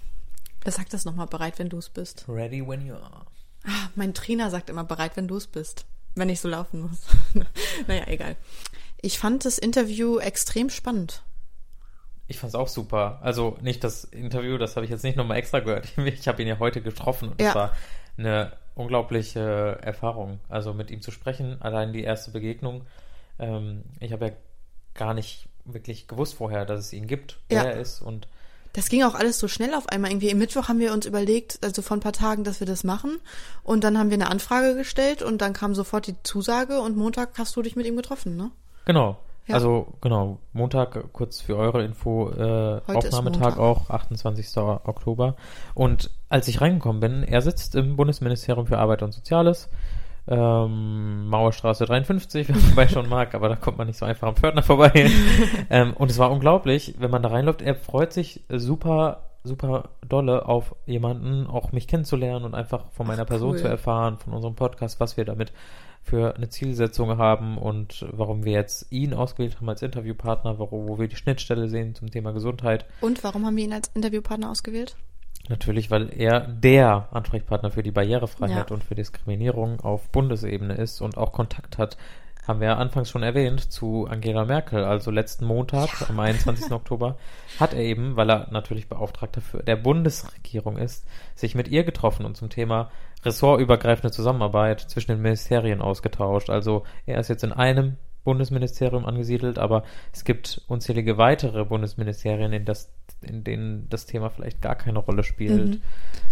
[0.64, 1.28] Wer sagt das nochmal?
[1.28, 2.26] Bereit, wenn du es bist.
[2.28, 3.26] Ready when you are.
[3.66, 5.86] Ah, mein Trainer sagt immer bereit, wenn du es bist.
[6.16, 7.00] Wenn ich so laufen muss.
[7.88, 8.36] naja, egal.
[9.04, 11.24] Ich fand das Interview extrem spannend.
[12.28, 13.20] Ich fand es auch super.
[13.22, 15.90] Also nicht das Interview, das habe ich jetzt nicht nochmal extra gehört.
[15.98, 17.54] Ich habe ihn ja heute getroffen und es ja.
[17.54, 17.74] war
[18.18, 20.40] eine unglaubliche Erfahrung.
[20.48, 22.86] Also mit ihm zu sprechen, allein die erste Begegnung.
[23.40, 24.32] Ähm, ich habe ja
[24.94, 27.70] gar nicht wirklich gewusst vorher, dass es ihn gibt, wer ja.
[27.72, 28.30] er ist und
[28.72, 30.10] das ging auch alles so schnell auf einmal.
[30.10, 32.84] Irgendwie im Mittwoch haben wir uns überlegt, also vor ein paar Tagen, dass wir das
[32.84, 33.20] machen.
[33.62, 37.38] Und dann haben wir eine Anfrage gestellt und dann kam sofort die Zusage und Montag
[37.38, 38.50] hast du dich mit ihm getroffen, ne?
[38.86, 39.18] Genau.
[39.48, 39.56] Ja.
[39.56, 44.58] Also genau, Montag, kurz für eure Info, äh, Aufnahmetag auch, 28.
[44.58, 45.36] Oktober.
[45.74, 49.70] Und als ich reingekommen bin, er sitzt im Bundesministerium für Arbeit und Soziales,
[50.28, 54.30] ähm, Mauerstraße 53, wenn man vorbei schon mag, aber da kommt man nicht so einfach
[54.30, 55.12] am Pförtner vorbei.
[55.70, 60.46] ähm, und es war unglaublich, wenn man da reinläuft, er freut sich super, super dolle
[60.46, 63.58] auf jemanden, auch mich kennenzulernen und einfach von meiner Ach, Person cool.
[63.58, 65.52] zu erfahren, von unserem Podcast, was wir damit
[66.04, 71.00] für eine Zielsetzung haben und warum wir jetzt ihn ausgewählt haben als Interviewpartner, wo, wo
[71.00, 72.86] wir die Schnittstelle sehen zum Thema Gesundheit.
[73.02, 74.96] Und warum haben wir ihn als Interviewpartner ausgewählt?
[75.50, 78.74] Natürlich, weil er der Ansprechpartner für die Barrierefreiheit Ja.
[78.74, 81.98] und für Diskriminierung auf Bundesebene ist und auch Kontakt hat,
[82.48, 84.84] haben wir ja anfangs schon erwähnt, zu Angela Merkel.
[84.84, 86.72] Also letzten Montag, am 21.
[86.72, 87.18] Oktober,
[87.60, 92.26] hat er eben, weil er natürlich Beauftragter für der Bundesregierung ist, sich mit ihr getroffen
[92.26, 92.92] und zum Thema
[93.26, 96.50] ressortübergreifende Zusammenarbeit zwischen den Ministerien ausgetauscht.
[96.50, 102.64] Also er ist jetzt in einem Bundesministerium angesiedelt, aber es gibt unzählige weitere Bundesministerien, in,
[102.64, 102.90] das,
[103.22, 105.72] in denen das Thema vielleicht gar keine Rolle spielt.
[105.72, 105.82] Mhm.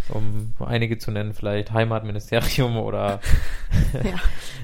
[0.09, 3.19] Um einige zu nennen, vielleicht Heimatministerium oder
[3.93, 4.15] Ja,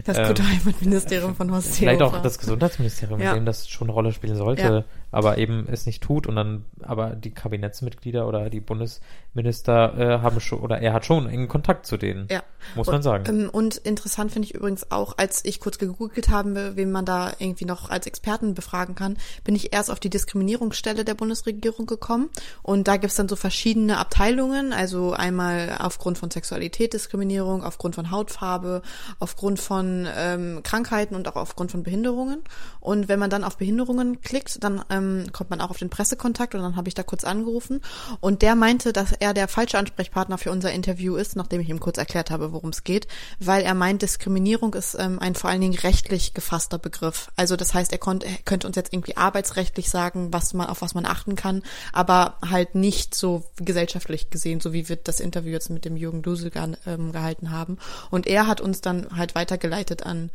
[0.06, 2.24] das Ähm, gute Heimatministerium von Horst vielleicht auch Seehofer.
[2.24, 3.32] das Gesundheitsministerium, Ja.
[3.32, 4.84] in dem das schon eine Rolle spielen sollte, Ja.
[5.12, 10.40] Aber eben es nicht tut und dann aber die Kabinettsmitglieder oder die Bundesminister äh, haben
[10.40, 12.44] schon oder er hat schon engen Kontakt zu denen, Ja.
[12.76, 13.26] muss und, man sagen.
[13.28, 17.32] Ähm, und interessant finde ich übrigens auch, als ich kurz gegoogelt habe, wen man da
[17.40, 22.30] irgendwie noch als Experten befragen kann, bin ich erst auf die Diskriminierungsstelle der Bundesregierung gekommen.
[22.62, 28.12] Und da gibt's dann so verschiedene Abteilungen, also einmal aufgrund von Sexualität Diskriminierung, aufgrund von
[28.12, 28.82] Hautfarbe,
[29.20, 32.40] aufgrund von ähm, Krankheiten und auch aufgrund von Behinderungen.
[32.80, 36.56] Und wenn man dann auf Behinderungen klickt, dann ähm, kommt man auch auf den Pressekontakt
[36.56, 37.82] und dann habe ich da kurz angerufen.
[38.20, 41.80] Und der meinte, dass er der falsche Ansprechpartner für unser Interview ist, nachdem ich ihm
[41.80, 43.08] kurz erklärt habe, worum es geht,
[43.40, 47.32] weil er meint, Diskriminierung ist ähm, ein vor allen Dingen rechtlich gefasster Begriff.
[47.36, 50.82] Also das heißt, er, konnt, er könnte uns jetzt irgendwie arbeitsrechtlich sagen, was man auf
[50.82, 55.52] was man achten kann, aber halt nicht so gesellschaftlich gesehen, so wie wir das Interview
[55.52, 56.52] jetzt mit dem Jürgen Dusel
[56.86, 57.78] ähm, gehalten haben.
[58.10, 60.32] Und er hat uns dann halt weitergeleitet an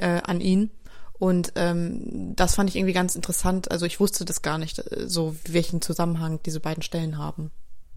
[0.00, 0.70] äh, an ihn.
[1.20, 3.70] Und ähm, das fand ich irgendwie ganz interessant.
[3.70, 7.50] Also ich wusste das gar nicht, äh, so welchen Zusammenhang diese beiden Stellen haben.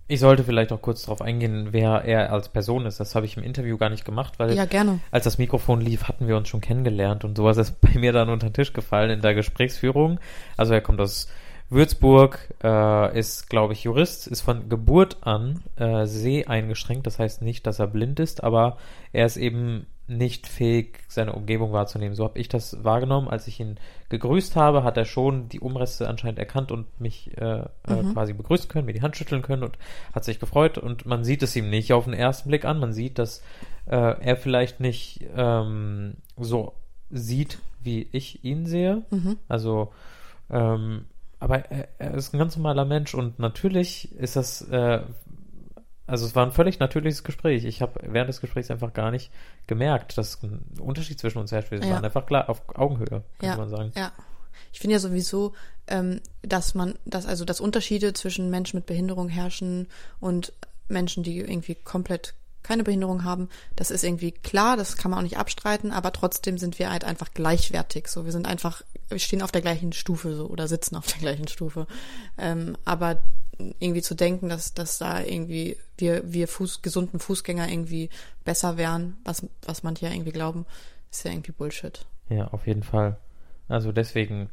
[0.10, 3.00] Ich sollte vielleicht auch kurz darauf eingehen, wer er als Person ist.
[3.00, 5.00] Das habe ich im Interview gar nicht gemacht, weil Ja, gerne.
[5.10, 8.30] als das Mikrofon lief, hatten wir uns schon kennengelernt und sowas ist bei mir dann
[8.30, 10.20] unter den Tisch gefallen in der Gesprächsführung.
[10.58, 11.30] Also er kommt aus
[11.70, 17.08] Würzburg, äh, ist, glaube ich, Jurist, ist von Geburt an äh, seheingeschränkt.
[17.08, 18.78] Das heißt nicht, dass er blind ist, aber
[19.14, 22.16] er ist eben nicht fähig, seine Umgebung wahrzunehmen.
[22.16, 23.30] So habe ich das wahrgenommen.
[23.30, 23.78] Als ich ihn
[24.10, 28.68] gegrüßt habe, hat er schon die Umreste anscheinend erkannt und mich äh, äh, quasi begrüßen
[28.68, 29.78] können, mir die Hand schütteln können und
[30.14, 30.78] hat sich gefreut.
[30.78, 32.80] Und man sieht es ihm nicht auf den ersten Blick an.
[32.80, 33.42] Man sieht, dass
[33.86, 36.74] äh, er vielleicht nicht ähm, so
[37.10, 39.04] sieht, wie ich ihn sehe.
[39.48, 39.94] Also,
[40.50, 41.06] ähm,
[41.40, 45.02] aber er, er ist ein ganz normaler Mensch und natürlich ist das, äh,
[46.06, 47.64] also es war ein völlig natürliches Gespräch.
[47.66, 49.32] Ich habe während des Gesprächs einfach gar nicht
[49.68, 51.72] gemerkt, dass ein Unterschied zwischen uns herrscht.
[51.72, 51.92] Wir Ja.
[51.92, 53.92] waren einfach klar auf Augenhöhe, könnte ja, man sagen.
[53.96, 54.12] Ja.
[54.72, 55.54] Ich finde ja sowieso,
[55.88, 59.88] ähm, dass man, dass also dass Unterschiede zwischen Menschen mit Behinderung herrschen
[60.20, 60.52] und
[60.90, 62.34] Menschen, die irgendwie komplett
[62.64, 66.58] keine Behinderung haben, das ist irgendwie klar, das kann man auch nicht abstreiten, aber trotzdem
[66.58, 68.08] sind wir halt einfach gleichwertig.
[68.08, 71.20] So, wir sind einfach, wir stehen auf der gleichen Stufe so oder sitzen auf der
[71.20, 71.88] gleichen Stufe.
[72.38, 73.20] Ähm, aber
[73.80, 78.10] irgendwie zu denken, dass, dass da irgendwie wir, wir Fuß, gesunden Fußgänger irgendwie
[78.44, 80.66] besser wären, was, was manche ja irgendwie glauben,
[81.12, 82.06] ist ja irgendwie Bullshit.
[82.30, 83.18] Ja, auf jeden Fall.
[83.68, 84.50] Also deswegen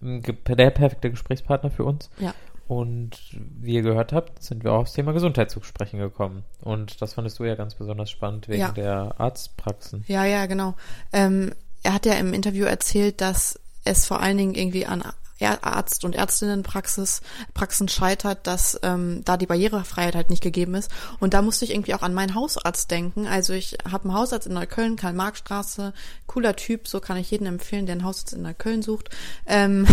[0.00, 2.10] der perfekte Gesprächspartner für uns.
[2.18, 2.34] Ja.
[2.68, 6.42] Und wie ihr gehört habt, sind wir auch aufs Thema Gesundheit zu sprechen gekommen.
[6.60, 8.72] Und das fandest du ja ganz besonders spannend wegen Ja.
[8.72, 10.04] der Arztpraxen.
[10.08, 10.74] Ja, ja, genau.
[11.12, 11.52] Ähm,
[11.84, 15.04] er hat ja im Interview erzählt, dass es vor allen Dingen irgendwie an
[15.40, 17.20] Arzt- und Ärztinnenpraxis
[17.52, 20.90] Praxen scheitert, dass ähm, da die Barrierefreiheit halt nicht gegeben ist.
[21.20, 23.26] Und da musste ich irgendwie auch an meinen Hausarzt denken.
[23.26, 25.92] Also ich habe einen Hausarzt in Neukölln, Karl-Marx-Straße,
[26.26, 29.10] cooler Typ, so kann ich jedem empfehlen, der einen Hausarzt in Neukölln sucht.
[29.46, 29.86] Ähm,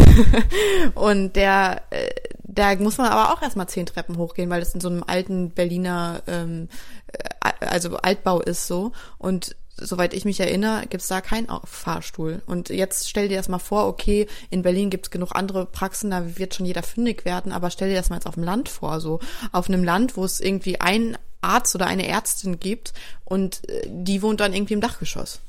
[0.96, 2.10] und der, äh,
[2.44, 5.52] da muss man aber auch erstmal zehn Treppen hochgehen, weil das in so einem alten
[5.52, 6.70] Berliner, ähm,
[7.08, 8.94] äh, also Altbau ist so.
[9.18, 12.42] Und soweit ich mich erinnere, gibt's da keinen Fahrstuhl.
[12.46, 16.38] Und jetzt stell dir das mal vor, okay, in Berlin gibt's genug andere Praxen, da
[16.38, 19.00] wird schon jeder fündig werden, aber stell dir das mal jetzt auf dem Land vor,
[19.00, 19.20] so
[19.52, 22.94] auf einem Land, wo es irgendwie einen Arzt oder eine Ärztin gibt
[23.26, 25.42] und äh, die wohnt dann irgendwie im Dachgeschoss.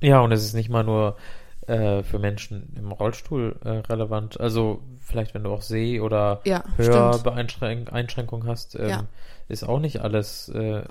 [0.00, 1.16] Ja, und es ist nicht mal nur
[1.66, 4.38] äh, für Menschen im Rollstuhl äh, relevant.
[4.40, 6.88] Also vielleicht, wenn du auch Seh- oder Ja, stimmt.
[6.88, 9.04] Hörbeeinschränkung hast, ähm, Ja.
[9.48, 10.82] ist auch nicht alles äh,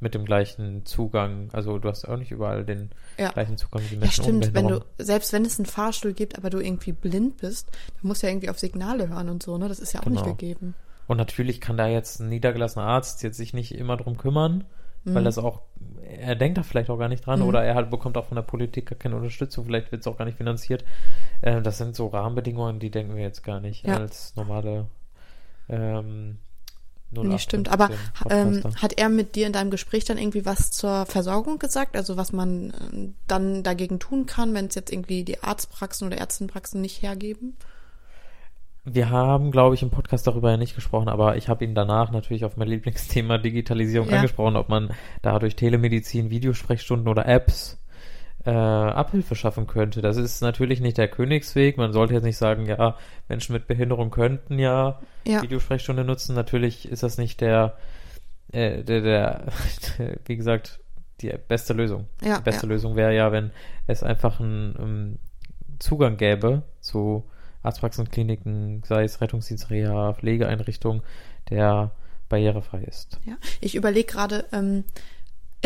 [0.00, 1.48] mit dem gleichen Zugang.
[1.52, 3.30] Also du hast auch nicht überall den Ja.
[3.32, 4.54] gleichen Zugang wie Ja, Menschen ohne stimmt.
[4.54, 8.22] Wenn du, selbst wenn es einen Fahrstuhl gibt, aber du irgendwie blind bist, dann musst
[8.22, 9.68] du ja irgendwie auf Signale hören und so, ne?
[9.68, 10.22] Das ist ja auch Genau.
[10.22, 10.74] nicht gegeben.
[11.06, 14.64] Und natürlich kann da jetzt ein niedergelassener Arzt jetzt sich nicht immer drum kümmern,
[15.04, 15.24] weil Mhm.
[15.24, 15.62] das auch,
[16.04, 18.42] er denkt da vielleicht auch gar nicht dran oder er halt bekommt auch von der
[18.42, 20.84] Politik gar keine Unterstützung, vielleicht wird es auch gar nicht finanziert.
[21.42, 23.98] Äh, das sind so Rahmenbedingungen, die denken wir jetzt gar nicht Ja.
[23.98, 24.88] als normale
[25.68, 26.38] ähm,
[27.10, 27.70] Nee, stimmt.
[27.70, 27.88] Aber
[28.24, 31.96] 0815 ähm, hat er mit dir in deinem Gespräch dann irgendwie was zur Versorgung gesagt?
[31.96, 36.18] Also was man ähm, dann dagegen tun kann, wenn es jetzt irgendwie die Arztpraxen oder
[36.18, 37.56] Ärztenpraxen nicht hergeben?
[38.88, 42.12] wir haben, glaube ich, im Podcast darüber ja nicht gesprochen, aber ich habe ihn danach
[42.12, 44.16] natürlich auf mein Lieblingsthema Digitalisierung Ja.
[44.16, 44.90] angesprochen, ob man
[45.22, 47.78] dadurch Telemedizin, Videosprechstunden oder Apps
[48.46, 50.00] äh, Abhilfe schaffen könnte.
[50.00, 51.76] Das ist natürlich nicht der Königsweg.
[51.76, 52.96] Man sollte jetzt nicht sagen, ja,
[53.28, 55.42] Menschen mit Behinderung könnten ja, Ja.
[55.42, 56.36] Videosprechstunde nutzen.
[56.36, 57.76] Natürlich ist das nicht der,
[58.52, 59.46] äh, der, der,
[60.26, 60.78] wie gesagt,
[61.20, 62.06] die beste Lösung.
[62.22, 62.72] Ja, die beste ja.
[62.72, 63.50] Lösung wäre ja, wenn
[63.88, 65.18] es einfach einen ähm,
[65.80, 67.24] Zugang gäbe zu
[67.64, 71.02] Arztpraxen, Kliniken, sei es Rettungsdienst, Reha, Pflegeeinrichtungen,
[71.50, 71.90] der
[72.28, 73.18] barrierefrei ist.
[73.24, 74.84] Ja, ich überlege gerade, ähm,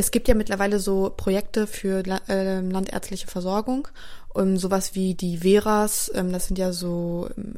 [0.01, 3.87] es gibt ja mittlerweile so Projekte für ähm, landärztliche Versorgung,
[4.31, 7.57] um, sowas wie die Veras, ähm, das sind ja so ähm,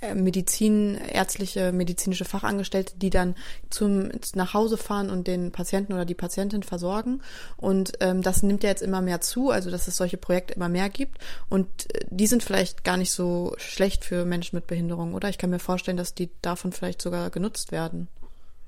[0.00, 3.36] äh, Medizin, ärztliche, medizinische Fachangestellte, die dann
[3.70, 7.22] zum nach Hause fahren und den Patienten oder die Patientin versorgen.
[7.56, 10.68] Und ähm, das nimmt ja jetzt immer mehr zu, also dass es solche Projekte immer
[10.68, 11.18] mehr gibt.
[11.48, 15.28] Und äh, die sind vielleicht gar nicht so schlecht für Menschen mit Behinderung, oder?
[15.28, 18.08] Ich kann mir vorstellen, dass die davon vielleicht sogar genutzt werden.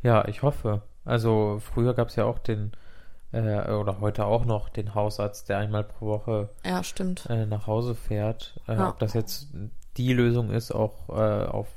[0.04, 0.82] Ja, ich hoffe.
[1.04, 2.72] Also früher gab es ja auch den,
[3.32, 6.82] äh, oder heute auch noch den Hausarzt, der einmal pro Woche Ja,
[7.28, 8.60] äh, nach Hause fährt.
[8.68, 8.90] Äh, Ja.
[8.90, 9.48] Ob das jetzt
[9.96, 11.68] die Lösung ist, auch äh, auf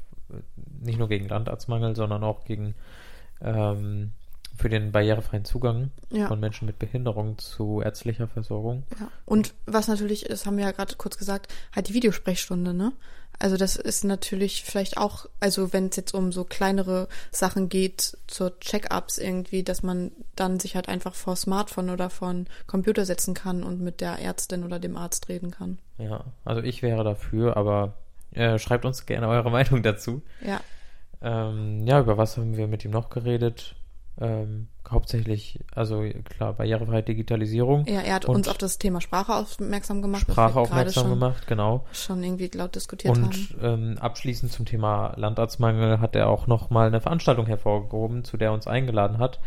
[0.81, 2.75] nicht nur gegen Landarztmangel, sondern auch gegen
[3.41, 4.11] ähm,
[4.59, 6.27] für den barrierefreien Zugang Ja.
[6.27, 8.83] von Menschen mit Behinderung zu ärztlicher Versorgung.
[8.99, 9.07] Ja.
[9.25, 12.91] Und was natürlich ist, haben wir ja gerade kurz gesagt, halt die Videosprechstunde, ne?
[13.41, 18.17] Also das ist natürlich vielleicht auch, also wenn es jetzt um so kleinere Sachen geht,
[18.27, 23.05] zur Check-ups irgendwie, dass man dann sich halt einfach vor Smartphone oder vor einen Computer
[23.05, 25.79] setzen kann und mit der Ärztin oder dem Arzt reden kann.
[25.97, 27.93] Ja, also ich wäre dafür, aber
[28.33, 30.21] äh, schreibt uns gerne eure Meinung dazu.
[30.45, 30.59] Ja,
[31.21, 33.75] Ähm, ja, über was haben wir mit ihm noch geredet?
[34.21, 39.33] Ähm, hauptsächlich, also klar, barrierefreie Digitalisierung, ja er hat Und- uns auf das Thema Sprache
[39.33, 40.23] aufmerksam gemacht.
[40.23, 41.85] Sprache aufmerksam schon, gemacht, genau.
[41.91, 43.25] Schon irgendwie laut diskutiert haben.
[43.25, 48.49] Und ähm, abschließend zum Thema Landarztmangel hat er auch nochmal eine Veranstaltung hervorgehoben, zu der
[48.49, 49.39] er uns eingeladen hat.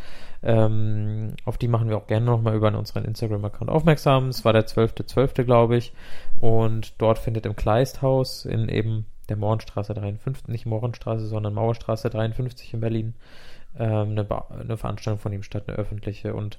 [0.45, 4.29] Ähm, auf die machen wir auch gerne nochmal über unseren Instagram-Account aufmerksam.
[4.29, 5.93] Es war der 12.12., glaube ich.
[6.41, 12.75] Und dort findet im Kleisthaus in eben der Mohrenstraße 53, nicht Mohrenstraße, sondern Mauerstraße 53
[12.75, 13.15] in Berlin,
[13.79, 16.35] eine, Ba- eine Veranstaltung von ihm statt, eine öffentliche.
[16.35, 16.59] Und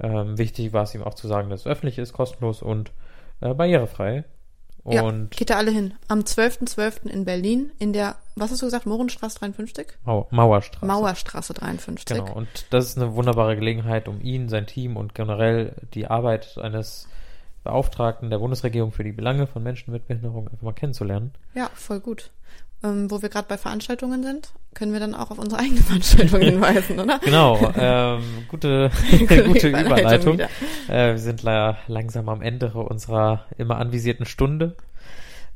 [0.00, 2.92] ähm, wichtig war es ihm auch zu sagen, dass es öffentlich ist, kostenlos und
[3.40, 4.24] äh, barrierefrei.
[4.84, 5.94] ja, Und geht da alle hin.
[6.08, 7.06] Am 12.12.
[7.08, 9.86] in Berlin in der, was hast du gesagt, Mohrenstraße 53?
[10.04, 10.86] Mau Mauerstraße.
[10.86, 12.16] Mauerstraße 53.
[12.18, 16.58] Genau, und das ist eine wunderbare Gelegenheit, um ihn, sein Team und generell die Arbeit
[16.58, 17.08] eines
[17.64, 21.32] Beauftragten der Bundesregierung für die Belange von Menschen mit Behinderung einfach mal kennenzulernen.
[21.54, 22.30] Ja, voll gut.
[22.84, 26.40] Ähm, wo wir gerade bei Veranstaltungen sind, können wir dann auch auf unsere eigene Veranstaltung
[26.40, 27.18] hinweisen, oder?
[27.20, 28.90] Genau, ähm, gute,
[29.46, 30.40] Gute Überleitung.
[30.88, 34.76] Äh, wir sind la langsam am Ende unserer immer anvisierten Stunde.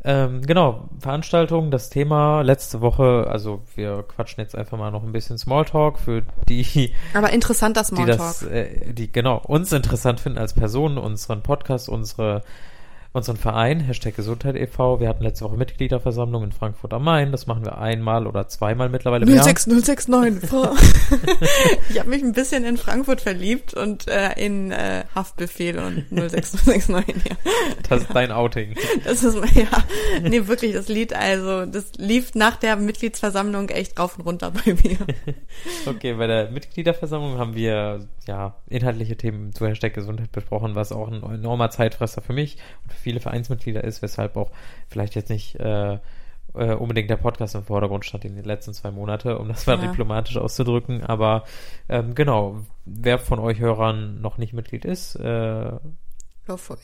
[0.09, 5.11] Ähm, genau, Veranstaltung, das Thema letzte Woche, also wir quatschen jetzt einfach mal noch ein
[5.11, 8.19] bisschen Smalltalk für die, Aber interessanter die Smalltalk.
[8.19, 12.43] das, äh, die genau uns interessant finden als Personen, unseren Podcast, unsere,
[13.17, 15.01] unseren Verein, Hashtag Gesundheit e.V.
[15.01, 17.33] Wir hatten letzte Woche Mitgliederversammlung in Frankfurt am Main.
[17.33, 19.45] Das machen wir einmal oder zweimal mittlerweile im Jahr.
[19.45, 20.49] 06069.
[20.49, 20.75] Frau.
[21.91, 27.17] ich habe mich ein bisschen in Frankfurt verliebt und äh, in äh, Haftbefehl und 06069.
[27.29, 27.37] Ja.
[27.89, 28.75] Das ist dein Outing.
[29.05, 29.69] Das ist ja,
[30.23, 31.15] nee, wirklich das Lied.
[31.15, 34.99] Also das lief nach der Mitgliedsversammlung echt rauf und runter bei mir.
[35.87, 41.09] Okay, bei der Mitgliederversammlung haben wir ja inhaltliche Themen zu Hashtag Gesundheit besprochen, was auch
[41.09, 44.51] ein enormer Zeitfresser für mich und für viele Vereinsmitglieder ist, weshalb auch
[44.89, 45.95] vielleicht jetzt nicht äh,
[46.55, 49.77] äh, unbedingt der Podcast im Vordergrund stand in den letzten zwei Monate, um das mal
[49.79, 49.87] Ja.
[49.87, 51.05] diplomatisch auszudrücken.
[51.05, 51.45] Aber
[51.89, 55.71] ähm, genau, wer von euch Hörern noch nicht Mitglied ist, äh,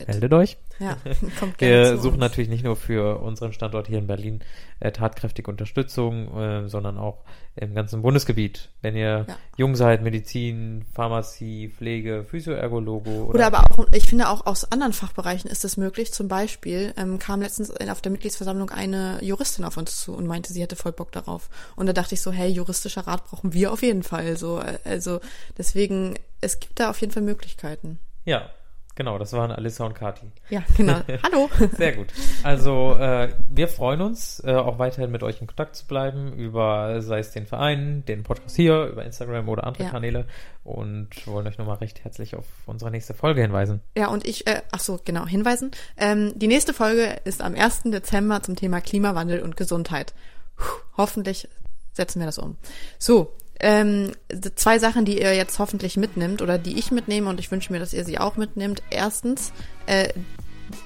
[0.07, 0.57] meldet euch.
[0.83, 0.97] Ja,
[1.39, 2.19] kommt gerne Wir suchen uns.
[2.21, 4.41] natürlich nicht nur für unseren Standort hier in Berlin
[4.79, 7.23] äh, tatkräftige Unterstützung, äh, sondern auch
[7.55, 8.69] im ganzen Bundesgebiet.
[8.81, 9.37] Wenn ihr Ja.
[9.57, 14.91] jung seid, Medizin, Pharmazie, Pflege, Physioergologe oder, Oder aber auch, ich finde auch aus anderen
[14.93, 16.11] Fachbereichen ist es möglich.
[16.11, 20.51] Zum Beispiel ähm, kam letztens auf der Mitgliedsversammlung eine Juristin auf uns zu und meinte,
[20.51, 21.49] sie hätte voll Bock darauf.
[21.75, 24.35] Und da dachte ich so, hey, juristischer Rat brauchen wir auf jeden Fall.
[24.35, 25.19] So, äh, also
[25.57, 27.99] deswegen, es gibt da auf jeden Fall Möglichkeiten.
[28.25, 28.49] ja,
[28.95, 30.25] genau, das waren Alissa und Kati.
[30.49, 30.99] Ja, genau.
[31.23, 31.49] Hallo.
[31.77, 32.07] Sehr gut.
[32.43, 37.01] Also äh, wir freuen uns, äh, auch weiterhin mit euch in Kontakt zu bleiben, über
[37.01, 39.89] sei es den Verein, den Podcast hier, über Instagram oder andere Ja.
[39.89, 40.25] Kanäle
[40.63, 43.81] und wollen euch nochmal recht herzlich auf unsere nächste Folge hinweisen.
[43.97, 45.71] Ja, und ich, äh, ach so, genau, hinweisen.
[45.97, 47.83] Ähm, die nächste Folge ist am 1.
[47.85, 50.13] Dezember zum Thema Klimawandel und Gesundheit.
[50.55, 50.65] Puh,
[50.97, 51.47] hoffentlich
[51.93, 52.57] setzen wir das um.
[52.97, 53.33] So,
[53.63, 54.11] ähm,
[54.55, 57.79] zwei Sachen, die ihr jetzt hoffentlich mitnimmt oder die ich mitnehme und ich wünsche mir,
[57.79, 58.83] dass ihr sie auch mitnimmt.
[58.89, 59.53] Erstens,
[59.85, 60.09] äh,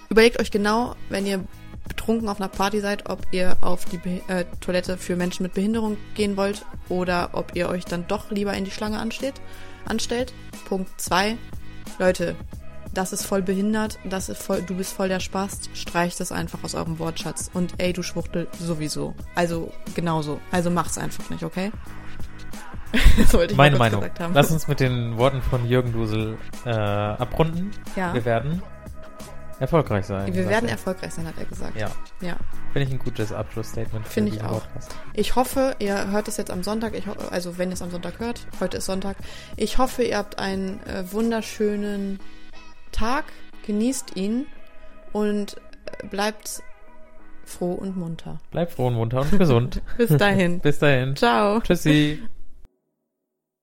[0.09, 1.43] überlegt euch genau, wenn ihr
[1.88, 5.55] betrunken auf einer Party seid, ob ihr auf die Be äh, Toilette für Menschen mit
[5.55, 9.36] Behinderung gehen wollt oder ob ihr euch dann doch lieber in die Schlange ansteht,
[9.86, 10.32] anstellt.
[10.65, 11.36] Punkt zwei,
[11.97, 12.36] Leute,
[12.93, 16.63] das ist voll behindert, das ist voll, du bist voll der Spaß, streicht das einfach
[16.63, 17.49] aus eurem Wortschatz.
[17.53, 19.15] Und ey, du Schwuchtel, sowieso.
[19.34, 20.39] Also genauso.
[20.51, 21.71] Also mach's einfach nicht, okay?
[23.18, 24.04] das wollte ich Meine Meinung.
[24.34, 27.72] Lass uns mit den Worten von Jürgen Dusel äh, abrunden.
[27.96, 28.14] Ja.
[28.14, 28.62] Wir werden
[29.60, 30.34] erfolgreich sein.
[30.34, 30.74] Wir werden er.
[30.74, 31.80] erfolgreich sein, hat er gesagt.
[31.80, 31.90] Ja.
[32.22, 32.38] Ja.
[32.74, 34.08] Finde ich ein gutes Abschlussstatement.
[34.08, 34.62] Finde ich auch.
[34.62, 34.96] Podcast.
[35.14, 36.94] Ich hoffe, ihr hört es jetzt am Sonntag.
[36.96, 39.18] Ich also wenn ihr es am Sonntag hört, heute ist Sonntag.
[39.56, 42.20] Ich hoffe, ihr habt einen äh, wunderschönen
[42.92, 43.26] Tag,
[43.66, 44.46] genießt ihn
[45.12, 46.62] und äh, bleibt
[47.46, 48.40] froh und munter.
[48.52, 49.82] Bleibt froh und munter und gesund.
[49.98, 50.60] Bis dahin.
[50.60, 51.16] Bis dahin.
[51.16, 51.62] Ciao.
[51.62, 52.22] Tschüssi.